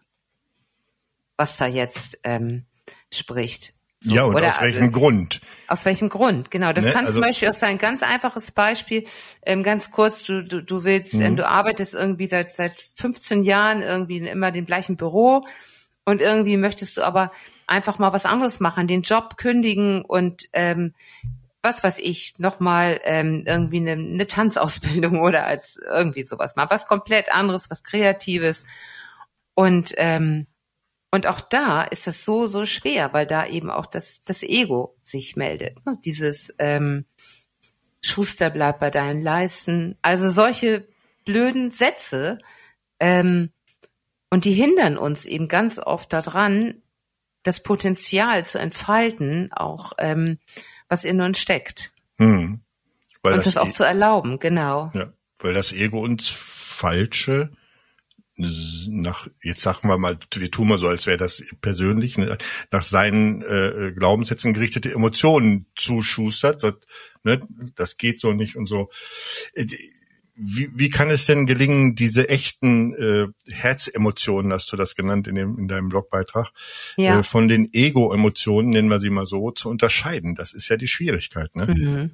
was 1.35 1.57
da 1.57 1.67
jetzt 1.67 2.19
ähm, 2.23 2.65
spricht. 3.11 3.73
So, 4.03 4.15
ja, 4.15 4.23
und 4.23 4.35
oder, 4.35 4.49
aus 4.49 4.61
welchem 4.61 4.85
äh, 4.85 4.89
Grund? 4.89 5.41
Aus 5.67 5.85
welchem 5.85 6.09
Grund, 6.09 6.49
genau. 6.49 6.73
Das 6.73 6.85
ne? 6.85 6.91
kann 6.91 7.05
also, 7.05 7.13
zum 7.13 7.21
Beispiel 7.21 7.49
auch 7.49 7.53
sein, 7.53 7.77
ganz 7.77 8.01
einfaches 8.01 8.51
Beispiel, 8.51 9.05
ähm, 9.45 9.61
ganz 9.61 9.91
kurz, 9.91 10.23
du, 10.23 10.43
du, 10.43 10.61
du 10.63 10.83
willst, 10.83 11.13
ähm, 11.13 11.33
mhm. 11.33 11.35
du 11.37 11.47
arbeitest 11.47 11.93
irgendwie 11.93 12.27
seit, 12.27 12.51
seit 12.51 12.73
15 12.95 13.43
Jahren 13.43 13.83
irgendwie 13.83 14.17
in 14.17 14.25
immer 14.25 14.51
dem 14.51 14.65
gleichen 14.65 14.97
Büro 14.97 15.45
und 16.03 16.19
irgendwie 16.19 16.57
möchtest 16.57 16.97
du 16.97 17.03
aber 17.03 17.31
einfach 17.67 17.99
mal 17.99 18.11
was 18.11 18.25
anderes 18.25 18.59
machen, 18.59 18.87
den 18.87 19.03
Job 19.03 19.37
kündigen 19.37 20.01
und 20.01 20.49
ähm, 20.53 20.95
was 21.61 21.83
weiß 21.83 21.99
ich, 21.99 22.33
nochmal 22.39 22.99
ähm, 23.03 23.43
irgendwie 23.45 23.77
eine, 23.77 23.91
eine 23.91 24.25
Tanzausbildung 24.25 25.19
oder 25.21 25.45
als 25.45 25.79
irgendwie 25.87 26.23
sowas 26.23 26.55
mal, 26.55 26.69
was 26.71 26.87
komplett 26.87 27.31
anderes, 27.31 27.69
was 27.69 27.83
Kreatives. 27.83 28.63
Und 29.53 29.93
ähm, 29.97 30.47
und 31.11 31.27
auch 31.27 31.41
da 31.41 31.83
ist 31.83 32.07
das 32.07 32.23
so, 32.23 32.47
so 32.47 32.65
schwer, 32.65 33.11
weil 33.13 33.27
da 33.27 33.45
eben 33.45 33.69
auch 33.69 33.85
das, 33.85 34.23
das 34.23 34.43
Ego 34.43 34.95
sich 35.03 35.35
meldet. 35.35 35.85
Ne? 35.85 35.99
Dieses 36.05 36.55
ähm, 36.57 37.05
Schuster 38.01 38.49
bleibt 38.49 38.79
bei 38.79 38.89
deinen 38.89 39.21
Leisten. 39.21 39.97
Also 40.01 40.29
solche 40.29 40.87
blöden 41.25 41.71
Sätze. 41.71 42.39
Ähm, 42.99 43.49
und 44.29 44.45
die 44.45 44.53
hindern 44.53 44.97
uns 44.97 45.25
eben 45.25 45.49
ganz 45.49 45.79
oft 45.79 46.13
daran, 46.13 46.81
das 47.43 47.61
Potenzial 47.61 48.45
zu 48.45 48.57
entfalten, 48.57 49.51
auch 49.51 49.91
ähm, 49.97 50.39
was 50.87 51.03
in 51.03 51.19
uns 51.19 51.39
steckt. 51.39 51.91
Hm. 52.19 52.61
Weil 53.21 53.33
und 53.33 53.39
das, 53.39 53.53
das 53.53 53.57
auch 53.57 53.67
e 53.67 53.71
zu 53.71 53.83
erlauben, 53.83 54.39
genau. 54.39 54.91
Ja, 54.93 55.11
weil 55.39 55.53
das 55.53 55.73
Ego 55.73 55.99
uns 55.99 56.29
falsche 56.29 57.51
nach, 58.89 59.27
jetzt 59.43 59.61
sagen 59.61 59.87
wir 59.87 59.97
mal, 59.97 60.17
wir 60.33 60.51
tun 60.51 60.67
mal 60.67 60.77
so, 60.77 60.87
als 60.87 61.07
wäre 61.07 61.17
das 61.17 61.43
persönlich, 61.61 62.17
ne, 62.17 62.37
nach 62.71 62.81
seinen 62.81 63.41
äh, 63.41 63.91
Glaubenssätzen 63.95 64.53
gerichtete 64.53 64.91
Emotionen 64.91 65.67
zuschustert. 65.75 66.63
Das, 66.63 66.75
ne, 67.23 67.41
das 67.75 67.97
geht 67.97 68.19
so 68.19 68.33
nicht 68.33 68.55
und 68.55 68.67
so. 68.67 68.89
Äh, 70.41 70.43
wie, 70.43 70.69
wie 70.73 70.89
kann 70.89 71.09
es 71.09 71.25
denn 71.25 71.45
gelingen, 71.45 71.95
diese 71.95 72.29
echten 72.29 72.93
äh, 72.93 73.27
Herzemotionen, 73.51 74.51
hast 74.51 74.71
du 74.71 74.77
das 74.77 74.95
genannt 74.95 75.27
in, 75.27 75.35
dem, 75.35 75.57
in 75.57 75.67
deinem 75.67 75.89
Blogbeitrag, 75.89 76.51
ja. 76.97 77.19
äh, 77.19 77.23
von 77.23 77.47
den 77.47 77.73
Ego-Emotionen, 77.73 78.69
nennen 78.69 78.89
wir 78.89 78.99
sie 78.99 79.09
mal 79.09 79.25
so, 79.25 79.51
zu 79.51 79.69
unterscheiden? 79.69 80.35
Das 80.35 80.53
ist 80.53 80.69
ja 80.69 80.77
die 80.77 80.87
Schwierigkeit. 80.87 81.55
Ne? 81.55 81.67
Mhm. 81.67 82.11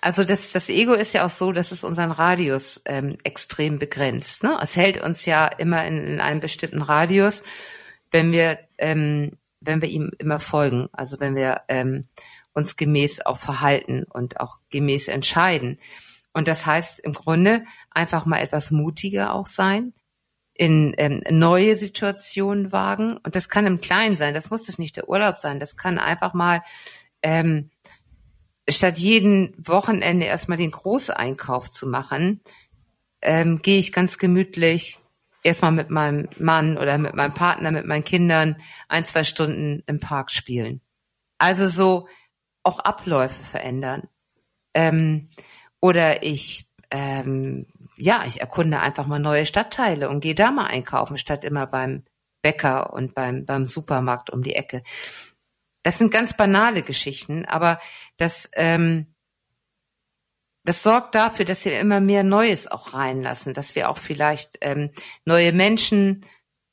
Also 0.00 0.24
das, 0.24 0.52
das 0.52 0.68
Ego 0.68 0.92
ist 0.92 1.14
ja 1.14 1.24
auch 1.24 1.30
so, 1.30 1.52
dass 1.52 1.72
es 1.72 1.84
unseren 1.84 2.10
Radius 2.10 2.82
ähm, 2.84 3.16
extrem 3.24 3.78
begrenzt. 3.78 4.42
Ne? 4.42 4.58
Es 4.62 4.76
hält 4.76 5.02
uns 5.02 5.24
ja 5.26 5.46
immer 5.46 5.84
in, 5.86 5.98
in 5.98 6.20
einem 6.20 6.40
bestimmten 6.40 6.82
Radius, 6.82 7.42
wenn 8.10 8.32
wir, 8.32 8.58
ähm, 8.78 9.32
wenn 9.60 9.80
wir 9.80 9.88
ihm 9.88 10.12
immer 10.18 10.38
folgen. 10.38 10.88
Also 10.92 11.20
wenn 11.20 11.34
wir 11.34 11.62
ähm, 11.68 12.04
uns 12.52 12.76
gemäß 12.76 13.24
auch 13.24 13.38
verhalten 13.38 14.04
und 14.04 14.40
auch 14.40 14.58
gemäß 14.70 15.08
entscheiden. 15.08 15.78
Und 16.36 16.48
das 16.48 16.66
heißt 16.66 17.00
im 17.00 17.14
Grunde 17.14 17.64
einfach 17.90 18.26
mal 18.26 18.40
etwas 18.40 18.70
mutiger 18.70 19.32
auch 19.32 19.46
sein, 19.46 19.94
in 20.52 20.94
ähm, 20.98 21.22
neue 21.30 21.76
Situationen 21.76 22.72
wagen. 22.72 23.16
Und 23.16 23.34
das 23.36 23.48
kann 23.48 23.64
im 23.64 23.80
Kleinen 23.80 24.18
sein, 24.18 24.34
das 24.34 24.50
muss 24.50 24.66
das 24.66 24.78
nicht 24.78 24.96
der 24.96 25.08
Urlaub 25.08 25.40
sein, 25.40 25.60
das 25.60 25.78
kann 25.78 25.98
einfach 25.98 26.34
mal 26.34 26.62
ähm, 27.22 27.70
statt 28.68 28.98
jeden 28.98 29.54
Wochenende 29.56 30.26
erstmal 30.26 30.58
den 30.58 30.72
Großeinkauf 30.72 31.70
zu 31.70 31.86
machen, 31.86 32.42
ähm, 33.22 33.62
gehe 33.62 33.78
ich 33.78 33.90
ganz 33.90 34.18
gemütlich 34.18 34.98
erstmal 35.42 35.72
mit 35.72 35.88
meinem 35.88 36.28
Mann 36.38 36.76
oder 36.76 36.98
mit 36.98 37.14
meinem 37.14 37.32
Partner, 37.32 37.70
mit 37.70 37.86
meinen 37.86 38.04
Kindern 38.04 38.60
ein, 38.88 39.04
zwei 39.04 39.24
Stunden 39.24 39.82
im 39.86 40.00
Park 40.00 40.30
spielen. 40.30 40.82
Also 41.38 41.66
so 41.66 42.08
auch 42.62 42.80
Abläufe 42.80 43.42
verändern. 43.42 44.06
Ähm, 44.74 45.30
oder 45.80 46.22
ich, 46.22 46.70
ähm, 46.90 47.66
ja, 47.96 48.24
ich 48.26 48.40
erkunde 48.40 48.80
einfach 48.80 49.06
mal 49.06 49.18
neue 49.18 49.46
Stadtteile 49.46 50.08
und 50.08 50.20
gehe 50.20 50.34
da 50.34 50.50
mal 50.50 50.66
einkaufen, 50.66 51.18
statt 51.18 51.44
immer 51.44 51.66
beim 51.66 52.04
Bäcker 52.42 52.92
und 52.92 53.14
beim, 53.14 53.44
beim 53.44 53.66
Supermarkt 53.66 54.30
um 54.30 54.42
die 54.42 54.54
Ecke. 54.54 54.82
Das 55.82 55.98
sind 55.98 56.10
ganz 56.10 56.36
banale 56.36 56.82
Geschichten, 56.82 57.44
aber 57.44 57.80
das, 58.16 58.48
ähm, 58.54 59.06
das 60.64 60.82
sorgt 60.82 61.14
dafür, 61.14 61.44
dass 61.44 61.64
wir 61.64 61.78
immer 61.78 62.00
mehr 62.00 62.24
Neues 62.24 62.66
auch 62.66 62.94
reinlassen, 62.94 63.54
dass 63.54 63.74
wir 63.74 63.88
auch 63.88 63.98
vielleicht 63.98 64.58
ähm, 64.62 64.90
neue 65.24 65.52
Menschen 65.52 66.24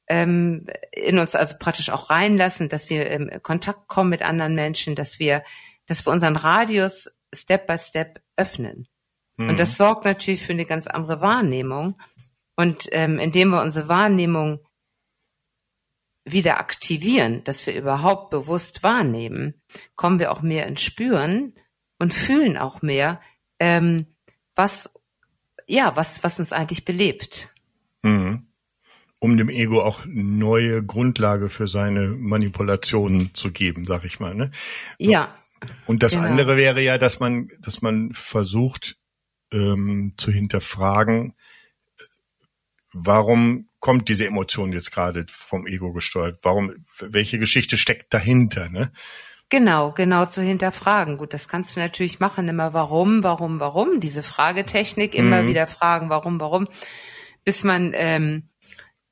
ähm, 0.07 0.65
in 0.91 1.19
uns 1.19 1.35
also 1.35 1.55
praktisch 1.59 1.89
auch 1.89 2.09
reinlassen, 2.09 2.69
dass 2.69 2.89
wir 2.89 3.09
in 3.09 3.41
Kontakt 3.41 3.87
kommen 3.87 4.09
mit 4.09 4.21
anderen 4.21 4.55
Menschen, 4.55 4.95
dass 4.95 5.19
wir, 5.19 5.43
dass 5.87 6.05
wir 6.05 6.11
unseren 6.13 6.35
Radius 6.35 7.11
Step 7.33 7.67
by 7.67 7.77
Step 7.77 8.21
öffnen. 8.37 8.87
Mhm. 9.37 9.49
Und 9.49 9.59
das 9.59 9.77
sorgt 9.77 10.05
natürlich 10.05 10.43
für 10.43 10.53
eine 10.53 10.65
ganz 10.65 10.87
andere 10.87 11.21
Wahrnehmung. 11.21 11.99
Und 12.55 12.87
ähm, 12.91 13.19
indem 13.19 13.49
wir 13.49 13.61
unsere 13.61 13.87
Wahrnehmung 13.87 14.59
wieder 16.25 16.59
aktivieren, 16.59 17.43
dass 17.43 17.65
wir 17.67 17.75
überhaupt 17.75 18.29
bewusst 18.29 18.83
wahrnehmen, 18.83 19.61
kommen 19.95 20.19
wir 20.19 20.31
auch 20.31 20.41
mehr 20.41 20.67
ins 20.67 20.81
Spüren 20.81 21.53
und 21.99 22.13
fühlen 22.13 22.57
auch 22.57 22.81
mehr, 22.81 23.19
ähm, 23.59 24.07
was, 24.55 24.93
ja, 25.67 25.95
was, 25.95 26.23
was 26.23 26.39
uns 26.39 26.53
eigentlich 26.53 26.85
belebt. 26.85 27.53
Mhm. 28.03 28.47
Um 29.19 29.37
dem 29.37 29.49
Ego 29.49 29.81
auch 29.81 30.01
neue 30.05 30.83
Grundlage 30.83 31.49
für 31.49 31.67
seine 31.67 32.07
Manipulationen 32.07 33.33
zu 33.33 33.51
geben, 33.51 33.85
sag 33.85 34.03
ich 34.03 34.19
mal. 34.19 34.35
Ne? 34.35 34.51
Ja. 34.99 35.33
Und 35.85 36.03
das 36.03 36.13
genau. 36.13 36.27
andere 36.27 36.57
wäre 36.57 36.81
ja, 36.81 36.97
dass 36.97 37.21
man, 37.21 37.49
dass 37.59 37.81
man 37.81 38.11
versucht 38.13 38.97
ähm, 39.53 40.13
zu 40.17 40.31
hinterfragen, 40.31 41.35
warum 42.91 43.69
kommt 43.79 44.07
diese 44.09 44.25
Emotion 44.25 44.71
jetzt 44.71 44.91
gerade 44.91 45.25
vom 45.29 45.67
Ego 45.67 45.93
gesteuert? 45.93 46.39
Warum, 46.43 46.73
welche 46.99 47.39
Geschichte 47.39 47.77
steckt 47.77 48.13
dahinter? 48.13 48.69
Ne? 48.69 48.91
Genau, 49.49 49.91
genau 49.91 50.25
zu 50.25 50.41
hinterfragen. 50.41 51.17
Gut, 51.17 51.33
das 51.33 51.47
kannst 51.47 51.75
du 51.75 51.79
natürlich 51.79 52.19
machen, 52.19 52.47
immer 52.47 52.73
warum, 52.73 53.23
warum, 53.23 53.59
warum, 53.59 53.99
diese 53.99 54.23
Fragetechnik, 54.23 55.15
immer 55.15 55.43
mhm. 55.43 55.47
wieder 55.47 55.67
fragen, 55.67 56.09
warum, 56.09 56.39
warum, 56.39 56.67
bis 57.43 57.63
man, 57.63 57.91
ähm, 57.93 58.49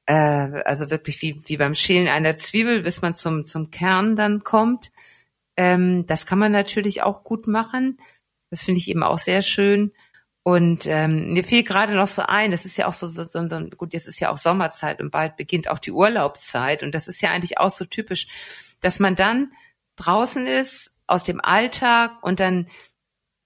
äh, 0.06 0.14
also 0.14 0.90
wirklich 0.90 1.22
wie, 1.22 1.42
wie 1.46 1.58
beim 1.58 1.76
Schälen 1.76 2.08
einer 2.08 2.38
Zwiebel, 2.38 2.82
bis 2.82 3.02
man 3.02 3.14
zum, 3.14 3.46
zum 3.46 3.72
Kern 3.72 4.16
dann 4.16 4.44
kommt. 4.44 4.92
Ähm, 5.58 6.08
das 6.08 6.26
kann 6.26 6.40
man 6.40 6.52
natürlich 6.52 7.04
auch 7.04 7.24
gut 7.24 7.46
machen. 7.46 8.00
Das 8.50 8.64
finde 8.64 8.80
ich 8.80 8.90
eben 8.90 9.04
auch 9.04 9.20
sehr 9.20 9.42
schön. 9.42 9.92
Und 10.44 10.88
ähm, 10.88 11.34
mir 11.34 11.44
fiel 11.44 11.64
gerade 11.64 11.94
noch 11.94 12.08
so 12.08 12.24
ein, 12.24 12.52
das 12.52 12.66
ist 12.66 12.78
ja 12.78 12.88
auch 12.88 12.94
so, 12.94 13.08
so, 13.08 13.26
so, 13.26 13.48
so, 13.48 13.60
gut, 13.78 13.94
jetzt 13.94 14.08
ist 14.08 14.20
ja 14.20 14.32
auch 14.32 14.38
Sommerzeit 14.38 15.00
und 15.00 15.12
bald 15.12 15.38
beginnt 15.38 15.70
auch 15.70 15.78
die 15.80 15.92
Urlaubszeit. 15.92 16.82
Und 16.82 16.96
das 16.96 17.08
ist 17.08 17.22
ja 17.22 17.30
eigentlich 17.30 17.60
auch 17.60 17.70
so 17.70 17.86
typisch, 17.86 18.28
dass 18.82 19.00
man 19.00 19.16
dann 19.16 19.52
draußen 19.98 20.48
ist, 20.48 20.98
aus 21.06 21.24
dem 21.24 21.42
Alltag 21.42 22.12
und 22.24 22.40
dann 22.40 22.68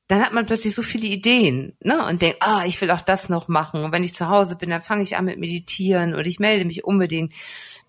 dann 0.07 0.23
hat 0.23 0.33
man 0.33 0.45
plötzlich 0.45 0.75
so 0.75 0.83
viele 0.83 1.07
Ideen, 1.07 1.75
ne? 1.79 2.05
Und 2.05 2.21
denkt, 2.21 2.37
ah, 2.41 2.63
ich 2.65 2.79
will 2.79 2.91
auch 2.91 3.01
das 3.01 3.27
noch 3.29 3.47
machen. 3.47 3.83
Und 3.83 3.91
wenn 3.91 4.03
ich 4.03 4.13
zu 4.13 4.29
Hause 4.29 4.55
bin, 4.55 4.69
dann 4.69 4.83
fange 4.83 5.01
ich 5.01 5.17
an 5.17 5.25
mit 5.25 5.39
Meditieren 5.39 6.13
oder 6.13 6.27
ich 6.27 6.39
melde 6.39 6.63
mich 6.63 6.83
unbedingt 6.83 7.33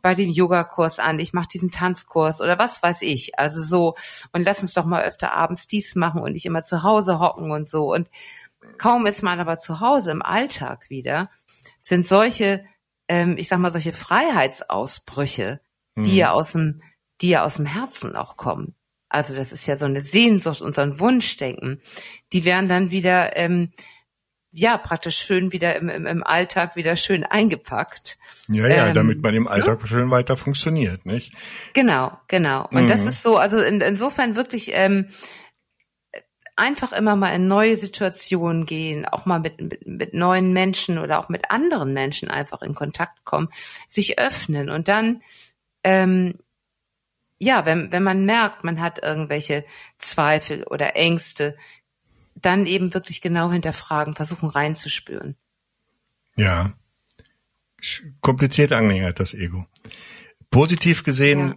bei 0.00 0.14
dem 0.14 0.30
Yogakurs 0.30 0.98
an, 0.98 1.18
ich 1.18 1.34
mache 1.34 1.48
diesen 1.48 1.70
Tanzkurs 1.70 2.40
oder 2.40 2.58
was 2.58 2.82
weiß 2.82 3.02
ich. 3.02 3.38
Also 3.38 3.60
so, 3.60 3.96
und 4.32 4.44
lass 4.44 4.62
uns 4.62 4.72
doch 4.72 4.86
mal 4.86 5.02
öfter 5.02 5.34
abends 5.34 5.68
dies 5.68 5.94
machen 5.94 6.22
und 6.22 6.32
nicht 6.32 6.46
immer 6.46 6.62
zu 6.62 6.82
Hause 6.82 7.18
hocken 7.18 7.50
und 7.50 7.68
so. 7.68 7.92
Und 7.92 8.08
kaum 8.78 9.06
ist 9.06 9.22
man 9.22 9.40
aber 9.40 9.56
zu 9.58 9.80
Hause 9.80 10.12
im 10.12 10.22
Alltag 10.22 10.90
wieder, 10.90 11.30
sind 11.80 12.06
solche, 12.06 12.64
ähm, 13.08 13.36
ich 13.38 13.48
sag 13.48 13.58
mal, 13.58 13.72
solche 13.72 13.92
Freiheitsausbrüche, 13.92 15.60
mhm. 15.94 16.04
die 16.04 16.16
ja 16.16 16.32
aus 16.32 16.52
dem 16.52 16.80
die 17.20 17.30
ja 17.30 17.44
aus 17.44 17.56
dem 17.56 17.66
Herzen 17.66 18.16
auch 18.16 18.36
kommen. 18.36 18.74
Also 19.08 19.34
das 19.34 19.52
ist 19.52 19.66
ja 19.66 19.76
so 19.76 19.86
eine 19.86 20.00
Sehnsucht 20.00 20.60
und 20.60 20.74
so 20.74 20.82
ein 20.82 20.98
Wunschdenken. 21.00 21.80
Die 22.32 22.44
werden 22.44 22.68
dann 22.68 22.90
wieder, 22.90 23.36
ähm, 23.36 23.72
ja, 24.50 24.78
praktisch 24.78 25.18
schön 25.18 25.52
wieder 25.52 25.76
im, 25.76 25.88
im, 25.88 26.06
im 26.06 26.22
Alltag 26.24 26.76
wieder 26.76 26.96
schön 26.96 27.24
eingepackt. 27.24 28.18
Ja, 28.48 28.66
ja, 28.68 28.86
ähm, 28.88 28.94
damit 28.94 29.22
man 29.22 29.34
im 29.34 29.48
Alltag 29.48 29.80
ja? 29.82 29.86
schön 29.86 30.10
weiter 30.10 30.36
funktioniert, 30.36 31.06
nicht? 31.06 31.32
Genau, 31.74 32.18
genau. 32.28 32.66
Und 32.70 32.84
mhm. 32.84 32.86
das 32.88 33.06
ist 33.06 33.22
so, 33.22 33.36
also 33.36 33.58
in, 33.58 33.80
insofern 33.80 34.34
wirklich 34.34 34.70
ähm, 34.72 35.08
einfach 36.56 36.92
immer 36.92 37.16
mal 37.16 37.34
in 37.34 37.48
neue 37.48 37.76
Situationen 37.76 38.66
gehen, 38.66 39.06
auch 39.06 39.26
mal 39.26 39.38
mit, 39.38 39.60
mit, 39.60 39.86
mit 39.86 40.14
neuen 40.14 40.52
Menschen 40.52 40.98
oder 40.98 41.20
auch 41.20 41.28
mit 41.28 41.50
anderen 41.50 41.92
Menschen 41.92 42.30
einfach 42.30 42.62
in 42.62 42.74
Kontakt 42.74 43.24
kommen, 43.24 43.48
sich 43.86 44.18
öffnen 44.18 44.70
und 44.70 44.88
dann 44.88 45.22
ähm, 45.84 46.34
ja, 47.38 47.66
wenn, 47.66 47.92
wenn 47.92 48.02
man 48.02 48.24
merkt, 48.24 48.64
man 48.64 48.80
hat 48.80 49.02
irgendwelche 49.02 49.64
Zweifel 49.98 50.64
oder 50.64 50.96
Ängste, 50.96 51.56
dann 52.34 52.66
eben 52.66 52.94
wirklich 52.94 53.20
genau 53.20 53.50
hinterfragen, 53.50 54.14
versuchen 54.14 54.48
reinzuspüren. 54.48 55.36
Ja. 56.36 56.72
Komplizierte 58.20 58.76
Angelegenheit, 58.76 59.20
das 59.20 59.34
Ego. 59.34 59.66
Positiv 60.50 61.04
gesehen 61.04 61.48
ja. 61.48 61.56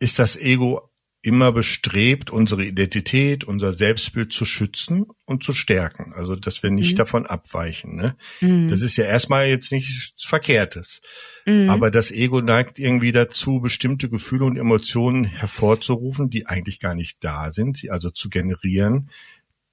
ist 0.00 0.18
das 0.18 0.36
Ego 0.36 0.91
immer 1.22 1.52
bestrebt, 1.52 2.30
unsere 2.30 2.64
Identität, 2.64 3.44
unser 3.44 3.72
Selbstbild 3.72 4.32
zu 4.32 4.44
schützen 4.44 5.06
und 5.24 5.44
zu 5.44 5.52
stärken. 5.52 6.12
Also, 6.14 6.34
dass 6.34 6.64
wir 6.64 6.70
nicht 6.70 6.94
mhm. 6.94 6.96
davon 6.96 7.26
abweichen. 7.26 7.94
Ne? 7.94 8.16
Mhm. 8.40 8.68
Das 8.68 8.82
ist 8.82 8.96
ja 8.96 9.04
erstmal 9.04 9.46
jetzt 9.46 9.70
nichts 9.70 10.24
Verkehrtes. 10.24 11.00
Mhm. 11.46 11.70
Aber 11.70 11.92
das 11.92 12.10
Ego 12.10 12.40
neigt 12.40 12.80
irgendwie 12.80 13.12
dazu, 13.12 13.60
bestimmte 13.60 14.08
Gefühle 14.08 14.44
und 14.44 14.56
Emotionen 14.56 15.24
hervorzurufen, 15.24 16.28
die 16.28 16.46
eigentlich 16.46 16.80
gar 16.80 16.96
nicht 16.96 17.22
da 17.22 17.52
sind, 17.52 17.76
sie 17.76 17.90
also 17.90 18.10
zu 18.10 18.28
generieren, 18.28 19.08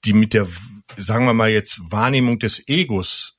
die 0.06 0.14
mit 0.14 0.36
der, 0.36 0.48
sagen 0.98 1.26
wir 1.26 1.34
mal 1.34 1.50
jetzt, 1.50 1.80
Wahrnehmung 1.92 2.38
des 2.38 2.68
Egos 2.68 3.36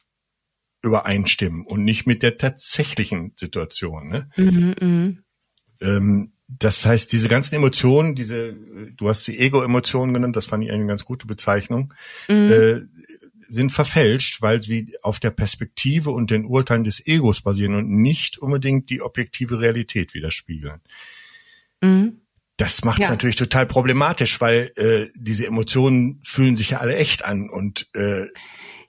übereinstimmen 0.83 1.65
und 1.65 1.85
nicht 1.85 2.07
mit 2.07 2.25
der 2.25 2.39
tatsächlichen 2.39 3.35
Situation. 3.37 4.09
Ne? 4.09 4.31
Mhm, 4.37 4.75
mh. 4.81 5.87
ähm, 5.87 6.33
das 6.59 6.85
heißt, 6.85 7.13
diese 7.13 7.29
ganzen 7.29 7.55
Emotionen, 7.55 8.15
diese, 8.15 8.55
du 8.97 9.09
hast 9.09 9.25
sie 9.25 9.39
Ego-Emotionen 9.39 10.15
genannt, 10.15 10.37
das 10.37 10.47
fand 10.47 10.65
ich 10.65 10.71
eine 10.71 10.87
ganz 10.87 11.05
gute 11.05 11.27
Bezeichnung, 11.27 11.95
mhm. 12.29 12.51
äh, 12.51 12.81
sind 13.49 13.73
verfälscht, 13.73 14.43
weil 14.43 14.63
sie 14.63 14.97
auf 15.03 15.21
der 15.21 15.31
Perspektive 15.31 16.11
und 16.11 16.31
den 16.31 16.45
Urteilen 16.45 16.85
des 16.85 17.05
Egos 17.07 17.41
basieren 17.43 17.75
und 17.75 17.89
nicht 17.89 18.39
unbedingt 18.39 18.91
die 18.91 19.03
objektive 19.03 19.61
Realität 19.61 20.15
widerspiegeln. 20.15 20.81
Mhm. 21.81 22.21
Das 22.57 22.85
macht 22.85 23.01
es 23.01 23.07
ja. 23.07 23.11
natürlich 23.11 23.37
total 23.37 23.67
problematisch, 23.67 24.41
weil 24.41 24.73
äh, 24.77 25.07
diese 25.15 25.47
Emotionen 25.47 26.21
fühlen 26.23 26.57
sich 26.57 26.71
ja 26.71 26.79
alle 26.79 26.97
echt 26.97 27.25
an 27.25 27.49
und 27.49 27.89
äh, 27.95 28.27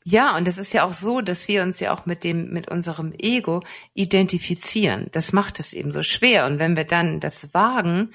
ja, 0.04 0.36
und 0.36 0.48
es 0.48 0.58
ist 0.58 0.74
ja 0.74 0.84
auch 0.84 0.94
so, 0.94 1.22
dass 1.22 1.48
wir 1.48 1.62
uns 1.62 1.80
ja 1.80 1.94
auch 1.94 2.08
mit 2.08 2.24
dem, 2.24 2.52
mit 2.52 2.70
unserem 2.70 3.14
Ego 3.18 3.62
identifizieren. 3.94 5.10
Das 5.12 5.32
macht 5.32 5.60
es 5.60 5.74
eben 5.74 5.92
so 5.92 6.02
schwer. 6.02 6.48
Und 6.48 6.58
wenn 6.58 6.76
wir 6.76 6.86
dann 6.86 7.20
das 7.20 7.54
wagen, 7.54 8.12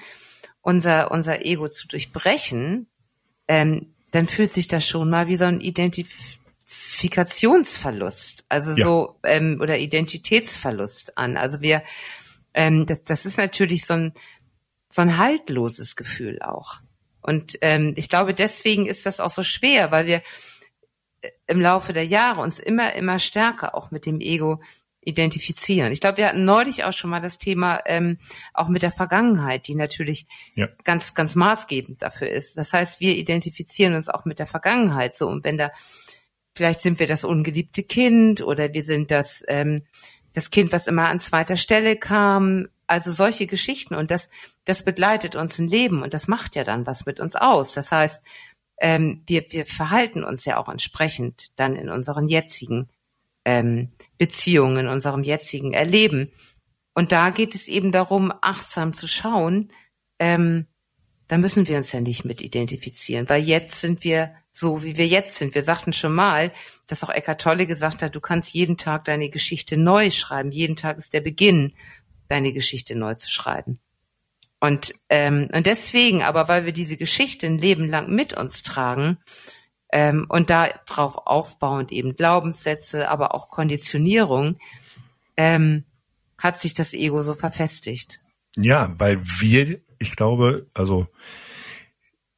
unser, 0.61 1.11
unser 1.11 1.45
Ego 1.45 1.69
zu 1.69 1.87
durchbrechen, 1.87 2.87
ähm, 3.47 3.93
dann 4.11 4.27
fühlt 4.27 4.51
sich 4.51 4.67
das 4.67 4.85
schon 4.85 5.09
mal 5.09 5.27
wie 5.27 5.37
so 5.37 5.45
ein 5.45 5.61
Identifikationsverlust, 5.61 8.43
also 8.49 8.71
ja. 8.71 8.85
so 8.85 9.17
ähm, 9.23 9.59
oder 9.61 9.77
Identitätsverlust 9.77 11.17
an. 11.17 11.37
Also 11.37 11.61
wir, 11.61 11.83
ähm, 12.53 12.85
das, 12.85 13.05
das 13.05 13.25
ist 13.25 13.37
natürlich 13.37 13.85
so 13.85 13.93
ein 13.93 14.11
so 14.89 15.01
ein 15.01 15.17
haltloses 15.17 15.95
Gefühl 15.95 16.41
auch. 16.41 16.79
Und 17.21 17.57
ähm, 17.61 17.93
ich 17.97 18.09
glaube, 18.09 18.33
deswegen 18.33 18.85
ist 18.85 19.05
das 19.05 19.19
auch 19.19 19.29
so 19.29 19.43
schwer, 19.43 19.91
weil 19.91 20.05
wir 20.05 20.21
im 21.47 21.61
Laufe 21.61 21.93
der 21.93 22.05
Jahre 22.05 22.41
uns 22.41 22.59
immer, 22.59 22.93
immer 22.93 23.19
stärker 23.19 23.75
auch 23.75 23.91
mit 23.91 24.05
dem 24.05 24.19
Ego 24.19 24.61
identifizieren. 25.07 25.93
Ich 25.93 26.01
glaube, 26.01 26.17
wir 26.17 26.27
hatten 26.27 26.43
neulich 26.43 26.83
auch 26.83 26.91
schon 26.91 27.09
mal 27.09 27.21
das 27.21 27.37
Thema 27.37 27.79
ähm, 27.85 28.17
auch 28.53 28.67
mit 28.67 28.81
der 28.81 28.91
Vergangenheit, 28.91 29.67
die 29.67 29.75
natürlich 29.75 30.27
ja. 30.55 30.67
ganz, 30.83 31.13
ganz 31.13 31.33
maßgebend 31.35 32.01
dafür 32.01 32.27
ist. 32.27 32.57
Das 32.57 32.73
heißt, 32.73 32.99
wir 32.99 33.15
identifizieren 33.15 33.93
uns 33.93 34.09
auch 34.09 34.25
mit 34.25 34.37
der 34.37 34.47
Vergangenheit 34.47 35.15
so. 35.15 35.29
Und 35.29 35.45
wenn 35.45 35.57
da, 35.57 35.71
vielleicht 36.53 36.81
sind 36.81 36.99
wir 36.99 37.07
das 37.07 37.23
ungeliebte 37.23 37.83
Kind 37.83 38.41
oder 38.41 38.73
wir 38.73 38.83
sind 38.83 39.09
das, 39.09 39.45
ähm, 39.47 39.83
das 40.33 40.51
Kind, 40.51 40.73
was 40.73 40.87
immer 40.87 41.07
an 41.07 41.21
zweiter 41.21 41.55
Stelle 41.55 41.95
kam. 41.95 42.67
Also 42.85 43.13
solche 43.13 43.47
Geschichten. 43.47 43.95
Und 43.95 44.11
das, 44.11 44.29
das 44.65 44.83
begleitet 44.83 45.37
uns 45.37 45.57
ein 45.57 45.69
Leben 45.69 46.03
und 46.03 46.13
das 46.13 46.27
macht 46.27 46.57
ja 46.57 46.65
dann 46.65 46.85
was 46.85 47.05
mit 47.05 47.21
uns 47.21 47.37
aus. 47.37 47.73
Das 47.73 47.93
heißt, 47.93 48.25
ähm, 48.79 49.23
wir, 49.27 49.45
wir 49.49 49.65
verhalten 49.65 50.23
uns 50.23 50.45
ja 50.45 50.57
auch 50.57 50.69
entsprechend 50.69 51.51
dann 51.59 51.75
in 51.75 51.89
unseren 51.89 52.27
jetzigen 52.27 52.89
ähm, 53.45 53.89
Beziehungen, 54.17 54.85
in 54.85 54.87
unserem 54.87 55.23
jetzigen 55.23 55.73
Erleben. 55.73 56.31
Und 56.93 57.11
da 57.11 57.29
geht 57.29 57.55
es 57.55 57.67
eben 57.67 57.91
darum, 57.91 58.33
achtsam 58.41 58.93
zu 58.93 59.07
schauen, 59.07 59.71
ähm, 60.19 60.67
da 61.27 61.37
müssen 61.37 61.67
wir 61.67 61.77
uns 61.77 61.91
ja 61.91 61.99
nicht 61.99 62.23
mit 62.23 62.41
identifizieren, 62.41 63.27
weil 63.27 63.43
jetzt 63.43 63.81
sind 63.81 64.03
wir 64.03 64.33
so, 64.51 64.83
wie 64.83 64.97
wir 64.97 65.07
jetzt 65.07 65.35
sind. 65.35 65.55
Wir 65.55 65.63
sagten 65.63 65.93
schon 65.93 66.13
mal, 66.15 66.53
dass 66.87 67.03
auch 67.03 67.09
Eckart 67.09 67.41
Tolle 67.41 67.67
gesagt 67.67 68.01
hat, 68.01 68.15
du 68.15 68.21
kannst 68.21 68.53
jeden 68.53 68.77
Tag 68.77 69.05
deine 69.05 69.29
Geschichte 69.29 69.77
neu 69.77 70.09
schreiben. 70.09 70.51
Jeden 70.51 70.75
Tag 70.75 70.97
ist 70.97 71.13
der 71.13 71.21
Beginn, 71.21 71.73
deine 72.29 72.53
Geschichte 72.53 72.95
neu 72.95 73.13
zu 73.15 73.29
schreiben. 73.29 73.79
Und, 74.59 74.93
ähm, 75.09 75.49
und 75.53 75.67
deswegen, 75.67 76.23
aber 76.23 76.47
weil 76.47 76.65
wir 76.65 76.71
diese 76.73 76.97
Geschichte 76.97 77.45
ein 77.45 77.59
Leben 77.59 77.89
lang 77.89 78.09
mit 78.09 78.33
uns 78.33 78.63
tragen 78.63 79.17
ähm, 79.91 80.25
und 80.29 80.49
da 80.49 80.67
drauf 80.85 81.15
aufbauend 81.25 81.91
eben 81.91 82.15
Glaubenssätze, 82.15 83.09
aber 83.09 83.35
auch 83.35 83.49
Konditionierung, 83.49 84.57
ähm, 85.37 85.85
hat 86.37 86.59
sich 86.59 86.73
das 86.73 86.93
Ego 86.93 87.23
so 87.23 87.33
verfestigt. 87.33 88.19
Ja, 88.55 88.91
weil 88.99 89.21
wir, 89.21 89.79
ich 89.99 90.15
glaube, 90.15 90.67
also 90.73 91.07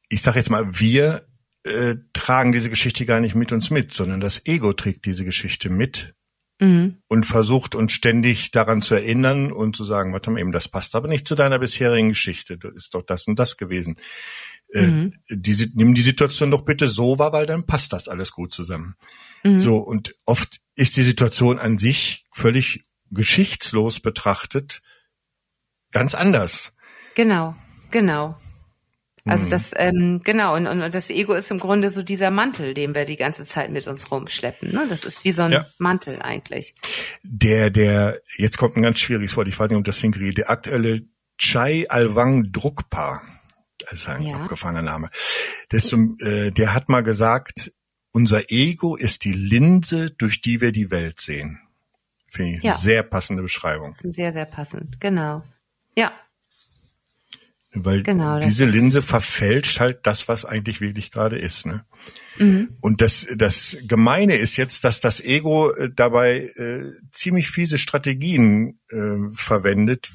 ich 0.08 0.22
sage 0.22 0.38
jetzt 0.38 0.50
mal, 0.50 0.78
wir 0.78 1.26
äh, 1.64 1.96
tragen 2.12 2.52
diese 2.52 2.70
Geschichte 2.70 3.06
gar 3.06 3.20
nicht 3.20 3.34
mit 3.34 3.52
uns 3.52 3.70
mit, 3.70 3.92
sondern 3.92 4.20
das 4.20 4.44
Ego 4.46 4.72
trägt 4.72 5.06
diese 5.06 5.24
Geschichte 5.24 5.70
mit 5.70 6.14
mhm. 6.60 6.98
und 7.08 7.26
versucht 7.26 7.74
uns 7.74 7.92
ständig 7.92 8.50
daran 8.52 8.82
zu 8.82 8.94
erinnern 8.94 9.50
und 9.50 9.74
zu 9.74 9.84
sagen, 9.84 10.12
warte 10.12 10.30
mal 10.30 10.40
eben, 10.40 10.52
das 10.52 10.68
passt 10.68 10.94
aber 10.94 11.08
nicht 11.08 11.26
zu 11.26 11.34
deiner 11.34 11.58
bisherigen 11.58 12.10
Geschichte, 12.10 12.58
das 12.58 12.74
ist 12.74 12.94
doch 12.94 13.02
das 13.02 13.26
und 13.26 13.38
das 13.38 13.56
gewesen. 13.56 13.96
Äh, 14.72 14.86
mhm. 14.86 15.14
die, 15.28 15.72
nimm 15.74 15.94
die 15.94 16.02
Situation 16.02 16.50
doch 16.52 16.64
bitte 16.64 16.86
so 16.86 17.18
wahr, 17.18 17.32
weil 17.32 17.46
dann 17.46 17.66
passt 17.66 17.92
das 17.92 18.06
alles 18.06 18.30
gut 18.30 18.52
zusammen. 18.52 18.94
Mhm. 19.42 19.58
So, 19.58 19.78
und 19.78 20.14
oft 20.26 20.60
ist 20.76 20.96
die 20.96 21.02
Situation 21.02 21.58
an 21.58 21.78
sich 21.78 22.24
völlig 22.32 22.84
geschichtslos 23.10 23.98
betrachtet 23.98 24.82
ganz 25.90 26.14
anders. 26.14 26.76
Genau, 27.16 27.56
genau. 27.90 28.36
Also 29.26 29.46
mhm. 29.46 29.50
das, 29.50 29.72
ähm, 29.76 30.20
genau, 30.24 30.56
und, 30.56 30.66
und, 30.66 30.82
und 30.82 30.94
das 30.94 31.10
Ego 31.10 31.34
ist 31.34 31.50
im 31.50 31.58
Grunde 31.58 31.90
so 31.90 32.02
dieser 32.02 32.30
Mantel, 32.30 32.74
den 32.74 32.94
wir 32.94 33.04
die 33.04 33.16
ganze 33.16 33.44
Zeit 33.44 33.70
mit 33.70 33.86
uns 33.86 34.10
rumschleppen. 34.10 34.72
Ne? 34.72 34.86
Das 34.88 35.04
ist 35.04 35.24
wie 35.24 35.32
so 35.32 35.42
ein 35.42 35.52
ja. 35.52 35.66
Mantel 35.78 36.20
eigentlich. 36.22 36.74
Der, 37.22 37.70
der, 37.70 38.20
jetzt 38.36 38.56
kommt 38.56 38.76
ein 38.76 38.82
ganz 38.82 38.98
schwieriges 38.98 39.36
Wort, 39.36 39.48
ich 39.48 39.58
weiß 39.58 39.68
nicht, 39.68 39.78
ob 39.78 39.84
das 39.84 39.98
hinkriege, 39.98 40.34
der 40.34 40.50
aktuelle 40.50 41.02
Chai 41.38 41.86
Alwang 41.88 42.50
Drukpa, 42.50 43.22
das 43.78 44.00
ist 44.00 44.08
ein 44.08 44.22
ja. 44.22 44.36
abgefahrener 44.36 44.82
Name, 44.82 45.10
so, 45.72 45.96
äh, 46.20 46.50
der 46.50 46.74
hat 46.74 46.88
mal 46.88 47.02
gesagt, 47.02 47.72
unser 48.12 48.50
Ego 48.50 48.96
ist 48.96 49.24
die 49.24 49.32
Linse, 49.32 50.10
durch 50.10 50.40
die 50.40 50.60
wir 50.60 50.72
die 50.72 50.90
Welt 50.90 51.20
sehen. 51.20 51.60
Finde 52.28 52.56
ich 52.56 52.62
ja. 52.62 52.72
eine 52.72 52.80
sehr 52.80 53.02
passende 53.02 53.42
Beschreibung. 53.42 53.94
Sehr, 53.94 54.32
sehr 54.32 54.46
passend, 54.46 55.00
genau. 55.00 55.42
Ja, 55.96 56.12
weil 57.72 58.02
genau, 58.02 58.40
diese 58.40 58.64
Linse 58.64 59.00
verfälscht 59.00 59.78
halt 59.78 60.00
das, 60.02 60.26
was 60.26 60.44
eigentlich 60.44 60.80
wirklich 60.80 61.12
gerade 61.12 61.38
ist. 61.38 61.66
Ne? 61.66 61.84
Mhm. 62.38 62.76
Und 62.80 63.00
das, 63.00 63.28
das 63.36 63.76
Gemeine 63.84 64.36
ist 64.36 64.56
jetzt, 64.56 64.82
dass 64.82 64.98
das 64.98 65.20
Ego 65.20 65.72
äh, 65.72 65.88
dabei 65.94 66.52
äh, 66.56 66.92
ziemlich 67.12 67.48
fiese 67.48 67.78
Strategien 67.78 68.80
äh, 68.90 69.32
verwendet. 69.34 70.10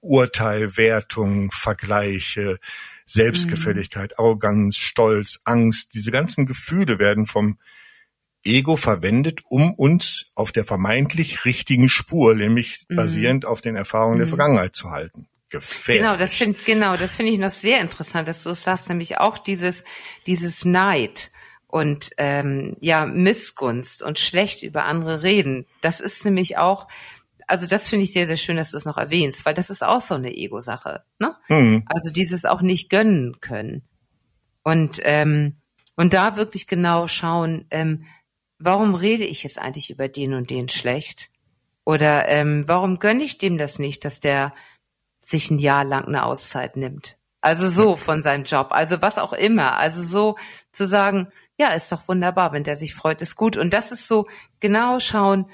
Urteil, 0.00 0.76
Wertung, 0.76 1.50
Vergleiche, 1.50 2.60
Selbstgefälligkeit, 3.06 4.12
mhm. 4.12 4.24
Arroganz, 4.24 4.76
Stolz, 4.76 5.40
Angst. 5.44 5.94
Diese 5.94 6.12
ganzen 6.12 6.46
Gefühle 6.46 7.00
werden 7.00 7.26
vom 7.26 7.58
Ego 8.44 8.76
verwendet, 8.76 9.40
um 9.48 9.74
uns 9.74 10.26
auf 10.36 10.52
der 10.52 10.64
vermeintlich 10.64 11.44
richtigen 11.44 11.88
Spur, 11.88 12.36
nämlich 12.36 12.86
mhm. 12.88 12.94
basierend 12.94 13.46
auf 13.46 13.62
den 13.62 13.74
Erfahrungen 13.74 14.18
der 14.18 14.26
mhm. 14.26 14.30
Vergangenheit 14.30 14.76
zu 14.76 14.92
halten 14.92 15.26
gefährlich. 15.50 16.02
Genau, 16.02 16.16
das 16.16 16.34
finde 16.34 16.58
genau, 16.64 16.96
das 16.96 17.16
finde 17.16 17.32
ich 17.32 17.38
noch 17.38 17.50
sehr 17.50 17.80
interessant, 17.80 18.28
dass 18.28 18.42
du 18.42 18.54
sagst, 18.54 18.88
nämlich 18.88 19.18
auch 19.18 19.38
dieses 19.38 19.84
dieses 20.26 20.64
Neid 20.64 21.30
und 21.66 22.10
ähm, 22.18 22.76
ja 22.80 23.06
Missgunst 23.06 24.02
und 24.02 24.18
schlecht 24.18 24.62
über 24.62 24.84
andere 24.84 25.22
reden. 25.22 25.66
Das 25.80 26.00
ist 26.00 26.24
nämlich 26.24 26.58
auch 26.58 26.88
also 27.46 27.66
das 27.66 27.88
finde 27.88 28.04
ich 28.04 28.12
sehr, 28.12 28.26
sehr 28.26 28.36
schön, 28.36 28.56
dass 28.56 28.72
du 28.72 28.76
es 28.76 28.84
noch 28.84 28.96
erwähnst, 28.96 29.46
weil 29.46 29.54
das 29.54 29.70
ist 29.70 29.84
auch 29.84 30.00
so 30.00 30.14
eine 30.14 30.36
Ego-Sache. 30.36 31.04
Ne? 31.18 31.36
Mhm. 31.48 31.84
Also 31.86 32.10
dieses 32.10 32.44
auch 32.44 32.60
nicht 32.60 32.90
gönnen 32.90 33.40
können. 33.40 33.82
Und, 34.62 35.00
ähm, 35.04 35.54
und 35.94 36.12
da 36.12 36.36
wirklich 36.36 36.66
genau 36.66 37.06
schauen, 37.06 37.66
ähm, 37.70 38.04
warum 38.58 38.94
rede 38.94 39.24
ich 39.24 39.44
jetzt 39.44 39.58
eigentlich 39.58 39.90
über 39.90 40.08
den 40.08 40.34
und 40.34 40.50
den 40.50 40.68
schlecht? 40.68 41.30
Oder 41.84 42.26
ähm, 42.26 42.64
warum 42.66 42.98
gönne 42.98 43.22
ich 43.22 43.38
dem 43.38 43.58
das 43.58 43.78
nicht, 43.78 44.04
dass 44.04 44.18
der 44.18 44.52
sich 45.26 45.50
ein 45.50 45.58
Jahr 45.58 45.84
lang 45.84 46.04
eine 46.04 46.24
Auszeit 46.24 46.76
nimmt. 46.76 47.18
Also 47.40 47.68
so 47.68 47.96
von 47.96 48.22
seinem 48.22 48.44
Job, 48.44 48.68
also 48.70 49.02
was 49.02 49.18
auch 49.18 49.32
immer. 49.32 49.76
Also 49.76 50.02
so 50.02 50.36
zu 50.72 50.86
sagen, 50.86 51.28
ja, 51.58 51.70
ist 51.70 51.90
doch 51.90 52.06
wunderbar, 52.08 52.52
wenn 52.52 52.64
der 52.64 52.76
sich 52.76 52.94
freut, 52.94 53.22
ist 53.22 53.36
gut. 53.36 53.56
Und 53.56 53.72
das 53.72 53.92
ist 53.92 54.08
so 54.08 54.28
genau 54.60 55.00
schauen, 55.00 55.50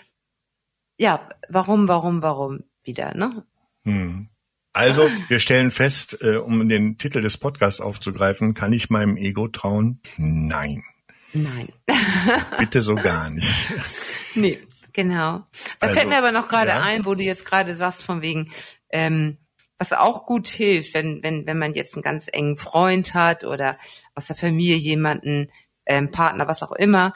ja, 0.98 1.26
warum, 1.48 1.88
warum, 1.88 2.22
warum 2.22 2.64
wieder, 2.82 3.14
ne? 3.14 3.46
Hm. 3.85 4.28
Also, 4.74 5.11
wir 5.28 5.38
stellen 5.38 5.70
fest, 5.70 6.18
äh, 6.22 6.37
um 6.37 6.66
den 6.66 6.96
Titel 6.96 7.20
des 7.20 7.37
Podcasts 7.37 7.80
aufzugreifen, 7.80 8.54
kann 8.54 8.72
ich 8.72 8.88
meinem 8.88 9.18
Ego 9.18 9.48
trauen? 9.48 10.00
Nein. 10.16 10.82
Nein. 11.35 11.68
Bitte 12.58 12.80
so 12.80 12.94
gar 12.94 13.28
nicht. 13.28 13.72
Nee, 14.35 14.58
genau. 14.94 15.44
Da 15.78 15.88
also, 15.88 15.94
fällt 15.94 16.08
mir 16.08 16.16
aber 16.16 16.32
noch 16.32 16.48
gerade 16.48 16.70
ja? 16.70 16.80
ein, 16.80 17.04
wo 17.04 17.14
du 17.14 17.22
jetzt 17.22 17.44
gerade 17.44 17.76
sagst, 17.76 18.02
von 18.02 18.22
wegen, 18.22 18.50
ähm, 18.88 19.37
was 19.83 19.92
auch 19.92 20.25
gut 20.25 20.47
hilft, 20.47 20.95
wenn, 20.95 21.25
wenn, 21.25 21.45
wenn 21.45 21.59
man 21.59 21.75
jetzt 21.75 21.95
einen 21.95 22.05
ganz 22.05 22.29
engen 22.33 22.57
Freund 22.57 23.14
hat 23.14 23.42
oder 23.42 23.77
aus 24.14 24.29
der 24.29 24.37
Familie 24.37 24.77
jemanden, 24.77 25.51
ähm, 25.87 26.12
Partner, 26.12 26.47
was 26.47 26.62
auch 26.62 26.71
immer, 26.71 27.14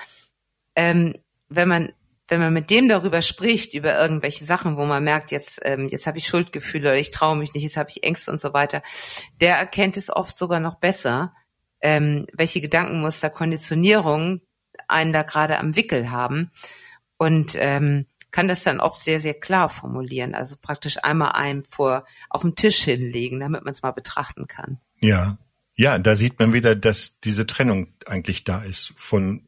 ähm, 0.74 1.14
wenn 1.48 1.68
man 1.68 1.92
wenn 2.28 2.40
man 2.40 2.52
mit 2.52 2.70
dem 2.70 2.88
darüber 2.88 3.22
spricht, 3.22 3.74
über 3.74 3.96
irgendwelche 4.00 4.44
Sachen, 4.44 4.76
wo 4.76 4.84
man 4.84 5.04
merkt, 5.04 5.30
jetzt, 5.30 5.60
ähm, 5.62 5.86
jetzt 5.88 6.08
habe 6.08 6.18
ich 6.18 6.26
Schuldgefühle 6.26 6.88
oder 6.88 6.98
ich 6.98 7.12
traue 7.12 7.36
mich 7.36 7.54
nicht, 7.54 7.62
jetzt 7.62 7.76
habe 7.76 7.88
ich 7.88 8.02
Ängste 8.02 8.32
und 8.32 8.40
so 8.40 8.52
weiter, 8.52 8.82
der 9.40 9.58
erkennt 9.58 9.96
es 9.96 10.10
oft 10.10 10.36
sogar 10.36 10.58
noch 10.58 10.74
besser, 10.74 11.34
ähm, 11.80 12.26
welche 12.32 12.60
Gedankenmuster, 12.60 13.30
Konditionierungen 13.30 14.42
einen 14.88 15.12
da 15.12 15.22
gerade 15.22 15.60
am 15.60 15.76
Wickel 15.76 16.10
haben. 16.10 16.50
Und 17.16 17.54
ähm, 17.60 18.06
kann 18.30 18.48
das 18.48 18.64
dann 18.64 18.80
oft 18.80 19.00
sehr, 19.00 19.20
sehr 19.20 19.34
klar 19.34 19.68
formulieren. 19.68 20.34
Also 20.34 20.56
praktisch 20.60 20.98
einmal 21.02 21.32
einem 21.32 21.64
vor 21.64 22.04
auf 22.28 22.42
dem 22.42 22.54
Tisch 22.54 22.82
hinlegen, 22.82 23.40
damit 23.40 23.64
man 23.64 23.72
es 23.72 23.82
mal 23.82 23.92
betrachten 23.92 24.46
kann. 24.46 24.78
Ja. 24.98 25.38
Ja, 25.78 25.98
da 25.98 26.16
sieht 26.16 26.38
man 26.38 26.54
wieder, 26.54 26.74
dass 26.74 27.20
diese 27.20 27.46
Trennung 27.46 27.88
eigentlich 28.06 28.44
da 28.44 28.62
ist 28.62 28.94
von 28.96 29.46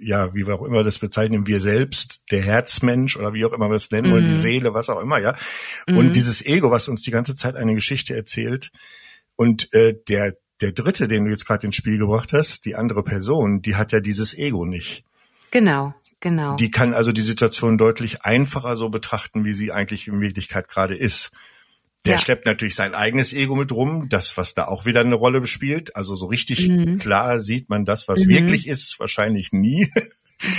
ja, 0.00 0.34
wie 0.34 0.46
wir 0.46 0.54
auch 0.54 0.64
immer 0.64 0.82
das 0.82 0.98
bezeichnen, 0.98 1.46
wir 1.46 1.60
selbst, 1.60 2.22
der 2.30 2.42
Herzmensch 2.42 3.16
oder 3.16 3.32
wie 3.32 3.44
auch 3.44 3.52
immer 3.52 3.68
wir 3.70 3.76
es 3.76 3.90
nennen, 3.90 4.08
mhm. 4.08 4.12
oder 4.14 4.22
die 4.22 4.34
Seele, 4.34 4.74
was 4.74 4.90
auch 4.90 5.00
immer, 5.00 5.18
ja. 5.18 5.36
Und 5.86 6.08
mhm. 6.08 6.12
dieses 6.12 6.44
Ego, 6.44 6.70
was 6.70 6.88
uns 6.88 7.02
die 7.02 7.10
ganze 7.10 7.34
Zeit 7.36 7.56
eine 7.56 7.74
Geschichte 7.74 8.14
erzählt. 8.14 8.70
Und 9.36 9.72
äh, 9.72 9.94
der, 10.08 10.36
der 10.60 10.72
Dritte, 10.72 11.08
den 11.08 11.24
du 11.24 11.30
jetzt 11.30 11.46
gerade 11.46 11.66
ins 11.66 11.76
Spiel 11.76 11.98
gebracht 11.98 12.32
hast, 12.32 12.66
die 12.66 12.76
andere 12.76 13.02
Person, 13.02 13.62
die 13.62 13.76
hat 13.76 13.92
ja 13.92 14.00
dieses 14.00 14.36
Ego 14.36 14.64
nicht. 14.64 15.04
Genau. 15.50 15.94
Genau. 16.24 16.56
Die 16.56 16.70
kann 16.70 16.94
also 16.94 17.12
die 17.12 17.20
Situation 17.20 17.76
deutlich 17.76 18.24
einfacher 18.24 18.78
so 18.78 18.88
betrachten, 18.88 19.44
wie 19.44 19.52
sie 19.52 19.72
eigentlich 19.72 20.08
in 20.08 20.22
Wirklichkeit 20.22 20.68
gerade 20.68 20.96
ist. 20.96 21.32
Der 22.06 22.14
ja. 22.14 22.18
schleppt 22.18 22.46
natürlich 22.46 22.74
sein 22.76 22.94
eigenes 22.94 23.34
Ego 23.34 23.54
mit 23.56 23.70
rum, 23.72 24.08
das, 24.08 24.34
was 24.38 24.54
da 24.54 24.64
auch 24.64 24.86
wieder 24.86 25.00
eine 25.00 25.16
Rolle 25.16 25.46
spielt. 25.46 25.94
Also 25.96 26.14
so 26.14 26.24
richtig 26.24 26.66
mhm. 26.66 26.98
klar 26.98 27.40
sieht 27.40 27.68
man 27.68 27.84
das, 27.84 28.08
was 28.08 28.20
mhm. 28.20 28.28
wirklich 28.30 28.68
ist, 28.68 28.98
wahrscheinlich 29.00 29.52
nie. 29.52 29.92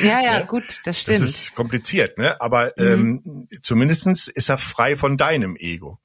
Ja, 0.04 0.22
ja, 0.22 0.42
gut, 0.48 0.82
das 0.84 1.02
stimmt. 1.02 1.22
Das 1.22 1.30
ist 1.30 1.56
kompliziert, 1.56 2.20
ne? 2.20 2.40
Aber 2.42 2.72
mhm. 2.78 3.24
ähm, 3.24 3.48
zumindestens 3.64 4.28
ist 4.28 4.50
er 4.50 4.60
frei 4.60 4.96
von 4.96 5.18
deinem 5.18 5.56
Ego. 5.56 5.98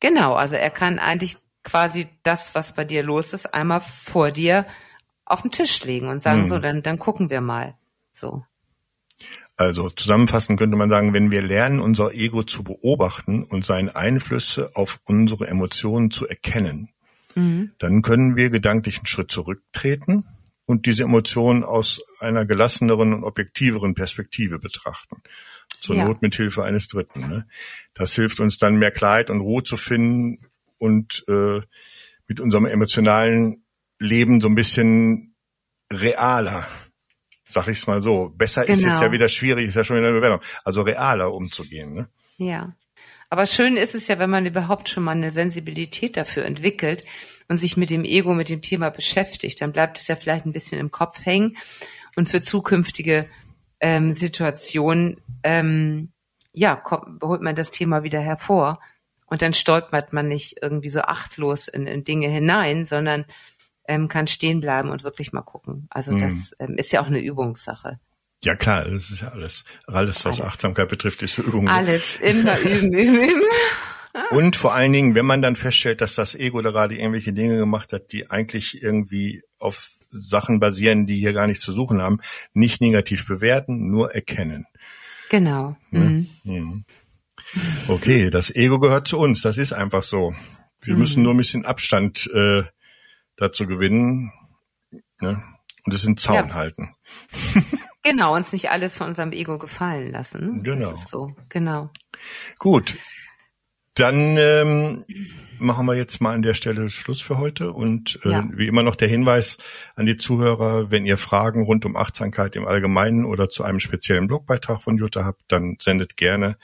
Genau, 0.00 0.32
also 0.32 0.56
er 0.56 0.70
kann 0.70 0.98
eigentlich 0.98 1.36
quasi 1.62 2.08
das, 2.22 2.54
was 2.54 2.74
bei 2.74 2.86
dir 2.86 3.02
los 3.02 3.34
ist, 3.34 3.52
einmal 3.52 3.82
vor 3.82 4.30
dir 4.30 4.64
auf 5.26 5.42
den 5.42 5.50
Tisch 5.50 5.84
legen 5.84 6.08
und 6.08 6.22
sagen, 6.22 6.42
mhm. 6.42 6.46
so, 6.46 6.58
dann, 6.58 6.82
dann 6.82 6.98
gucken 6.98 7.28
wir 7.28 7.42
mal. 7.42 7.74
So. 8.10 8.44
Also 9.56 9.88
zusammenfassend 9.88 10.58
könnte 10.58 10.76
man 10.76 10.90
sagen, 10.90 11.12
wenn 11.12 11.30
wir 11.30 11.42
lernen, 11.42 11.80
unser 11.80 12.12
Ego 12.12 12.42
zu 12.42 12.64
beobachten 12.64 13.44
und 13.44 13.64
seine 13.64 13.94
Einflüsse 13.94 14.70
auf 14.74 15.00
unsere 15.04 15.46
Emotionen 15.46 16.10
zu 16.10 16.26
erkennen, 16.26 16.88
mhm. 17.34 17.70
dann 17.78 18.02
können 18.02 18.36
wir 18.36 18.50
gedanklich 18.50 18.98
einen 18.98 19.06
Schritt 19.06 19.30
zurücktreten 19.30 20.24
und 20.66 20.86
diese 20.86 21.04
Emotionen 21.04 21.62
aus 21.62 22.02
einer 22.18 22.46
gelasseneren 22.46 23.12
und 23.12 23.24
objektiveren 23.24 23.94
Perspektive 23.94 24.58
betrachten. 24.58 25.22
Zur 25.68 25.96
ja. 25.96 26.04
Not 26.04 26.22
mit 26.22 26.34
Hilfe 26.34 26.64
eines 26.64 26.88
Dritten. 26.88 27.28
Ne? 27.28 27.46
Das 27.92 28.14
hilft 28.14 28.40
uns 28.40 28.58
dann 28.58 28.76
mehr 28.76 28.90
Klarheit 28.90 29.30
und 29.30 29.40
Ruhe 29.40 29.62
zu 29.62 29.76
finden 29.76 30.46
und 30.78 31.24
äh, 31.28 31.60
mit 32.26 32.40
unserem 32.40 32.66
emotionalen 32.66 33.64
Leben 33.98 34.40
so 34.40 34.48
ein 34.48 34.54
bisschen 34.54 35.34
realer 35.92 36.66
Sag 37.46 37.68
ich's 37.68 37.86
mal 37.86 38.00
so. 38.00 38.32
Besser 38.34 38.62
genau. 38.62 38.72
ist 38.72 38.84
jetzt 38.84 38.94
ja 38.94 39.00
genau. 39.00 39.12
wieder 39.12 39.28
schwierig, 39.28 39.68
ist 39.68 39.76
ja 39.76 39.84
schon 39.84 39.98
in 39.98 40.02
der 40.02 40.12
Bewertung. 40.12 40.40
Also 40.64 40.82
realer 40.82 41.32
umzugehen, 41.32 41.94
ne? 41.94 42.08
Ja. 42.36 42.74
Aber 43.30 43.46
schön 43.46 43.76
ist 43.76 43.94
es 43.94 44.08
ja, 44.08 44.18
wenn 44.18 44.30
man 44.30 44.46
überhaupt 44.46 44.88
schon 44.88 45.02
mal 45.02 45.12
eine 45.12 45.30
Sensibilität 45.30 46.16
dafür 46.16 46.44
entwickelt 46.44 47.04
und 47.48 47.56
sich 47.56 47.76
mit 47.76 47.90
dem 47.90 48.04
Ego, 48.04 48.34
mit 48.34 48.48
dem 48.48 48.62
Thema 48.62 48.90
beschäftigt, 48.90 49.60
dann 49.60 49.72
bleibt 49.72 49.98
es 49.98 50.08
ja 50.08 50.16
vielleicht 50.16 50.46
ein 50.46 50.52
bisschen 50.52 50.78
im 50.78 50.90
Kopf 50.90 51.24
hängen 51.24 51.56
und 52.16 52.28
für 52.28 52.42
zukünftige 52.42 53.28
ähm, 53.80 54.12
Situationen, 54.12 55.20
ähm, 55.42 56.12
ja, 56.52 56.76
kommt, 56.76 57.22
holt 57.22 57.42
man 57.42 57.56
das 57.56 57.70
Thema 57.70 58.02
wieder 58.02 58.20
hervor 58.20 58.80
und 59.26 59.42
dann 59.42 59.52
stolpert 59.52 60.12
man 60.12 60.28
nicht 60.28 60.58
irgendwie 60.62 60.88
so 60.88 61.00
achtlos 61.00 61.68
in, 61.68 61.86
in 61.86 62.04
Dinge 62.04 62.28
hinein, 62.28 62.86
sondern 62.86 63.24
ähm, 63.86 64.08
kann 64.08 64.26
stehen 64.26 64.60
bleiben 64.60 64.90
und 64.90 65.04
wirklich 65.04 65.32
mal 65.32 65.42
gucken. 65.42 65.86
Also 65.90 66.12
mhm. 66.12 66.20
das 66.20 66.54
ähm, 66.58 66.74
ist 66.76 66.92
ja 66.92 67.02
auch 67.02 67.06
eine 67.06 67.20
Übungssache. 67.20 68.00
Ja 68.42 68.54
klar, 68.54 68.84
das 68.84 69.10
ist 69.10 69.22
ja 69.22 69.28
alles. 69.28 69.64
Alles, 69.86 70.24
was 70.24 70.40
alles. 70.40 70.52
Achtsamkeit 70.52 70.88
betrifft, 70.88 71.22
ist 71.22 71.38
Übung. 71.38 71.68
Alles, 71.68 72.16
immer 72.20 72.58
üben, 72.60 72.92
üben, 72.92 73.14
üben. 73.14 73.42
Und 74.30 74.54
vor 74.54 74.74
allen 74.74 74.92
Dingen, 74.92 75.16
wenn 75.16 75.26
man 75.26 75.42
dann 75.42 75.56
feststellt, 75.56 76.00
dass 76.00 76.14
das 76.14 76.36
Ego 76.36 76.62
da 76.62 76.70
gerade 76.70 76.96
irgendwelche 76.96 77.32
Dinge 77.32 77.56
gemacht 77.56 77.92
hat, 77.92 78.12
die 78.12 78.30
eigentlich 78.30 78.80
irgendwie 78.80 79.42
auf 79.58 79.88
Sachen 80.10 80.60
basieren, 80.60 81.06
die 81.06 81.18
hier 81.18 81.32
gar 81.32 81.48
nichts 81.48 81.64
zu 81.64 81.72
suchen 81.72 82.00
haben, 82.00 82.20
nicht 82.52 82.80
negativ 82.80 83.26
bewerten, 83.26 83.90
nur 83.90 84.14
erkennen. 84.14 84.66
Genau. 85.30 85.76
Mhm. 85.90 86.28
Mhm. 86.44 86.84
Okay, 87.88 88.30
das 88.30 88.54
Ego 88.54 88.78
gehört 88.78 89.08
zu 89.08 89.18
uns, 89.18 89.42
das 89.42 89.58
ist 89.58 89.72
einfach 89.72 90.04
so. 90.04 90.32
Wir 90.80 90.94
mhm. 90.94 91.00
müssen 91.00 91.22
nur 91.24 91.34
ein 91.34 91.38
bisschen 91.38 91.64
Abstand 91.64 92.30
äh, 92.32 92.62
dazu 93.36 93.66
gewinnen 93.66 94.32
ne? 95.20 95.42
und 95.84 95.94
es 95.94 96.04
in 96.04 96.16
Zaun 96.16 96.48
ja. 96.48 96.54
halten. 96.54 96.94
genau, 98.02 98.34
uns 98.34 98.52
nicht 98.52 98.70
alles 98.70 98.96
von 98.96 99.08
unserem 99.08 99.32
Ego 99.32 99.58
gefallen 99.58 100.10
lassen. 100.12 100.62
Genau. 100.62 100.90
Das 100.90 101.00
ist 101.00 101.08
so, 101.10 101.34
genau. 101.48 101.90
Gut, 102.58 102.96
dann 103.94 104.36
ähm, 104.38 105.04
machen 105.58 105.86
wir 105.86 105.94
jetzt 105.94 106.20
mal 106.20 106.34
an 106.34 106.42
der 106.42 106.54
Stelle 106.54 106.90
Schluss 106.90 107.20
für 107.20 107.38
heute 107.38 107.72
und 107.72 108.18
äh, 108.24 108.30
ja. 108.30 108.48
wie 108.52 108.66
immer 108.66 108.82
noch 108.82 108.96
der 108.96 109.06
Hinweis 109.06 109.58
an 109.94 110.06
die 110.06 110.16
Zuhörer, 110.16 110.90
wenn 110.90 111.06
ihr 111.06 111.16
Fragen 111.16 111.62
rund 111.62 111.84
um 111.84 111.96
Achtsamkeit 111.96 112.56
im 112.56 112.66
Allgemeinen 112.66 113.24
oder 113.24 113.48
zu 113.48 113.62
einem 113.62 113.78
speziellen 113.78 114.26
Blogbeitrag 114.26 114.82
von 114.82 114.96
Jutta 114.96 115.24
habt, 115.24 115.42
dann 115.48 115.76
sendet 115.80 116.16
gerne 116.16 116.56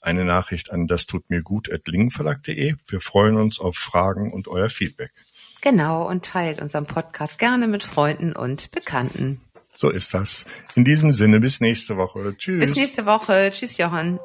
eine 0.00 0.24
Nachricht 0.24 0.72
an 0.72 0.88
das 0.88 1.06
tut 1.06 1.30
mir 1.30 1.42
gut 1.42 1.70
at 1.70 1.86
lingenverlag.de. 1.86 2.74
Wir 2.88 3.00
freuen 3.00 3.36
uns 3.36 3.60
auf 3.60 3.76
Fragen 3.76 4.32
und 4.32 4.48
euer 4.48 4.68
Feedback. 4.68 5.12
Genau, 5.62 6.06
und 6.08 6.24
teilt 6.24 6.60
unseren 6.60 6.86
Podcast 6.86 7.38
gerne 7.38 7.68
mit 7.68 7.84
Freunden 7.84 8.32
und 8.32 8.72
Bekannten. 8.72 9.40
So 9.74 9.88
ist 9.88 10.12
das. 10.12 10.44
In 10.74 10.84
diesem 10.84 11.12
Sinne, 11.12 11.40
bis 11.40 11.60
nächste 11.60 11.96
Woche. 11.96 12.36
Tschüss. 12.36 12.60
Bis 12.60 12.76
nächste 12.76 13.06
Woche. 13.06 13.50
Tschüss, 13.50 13.78
Johann. 13.78 14.18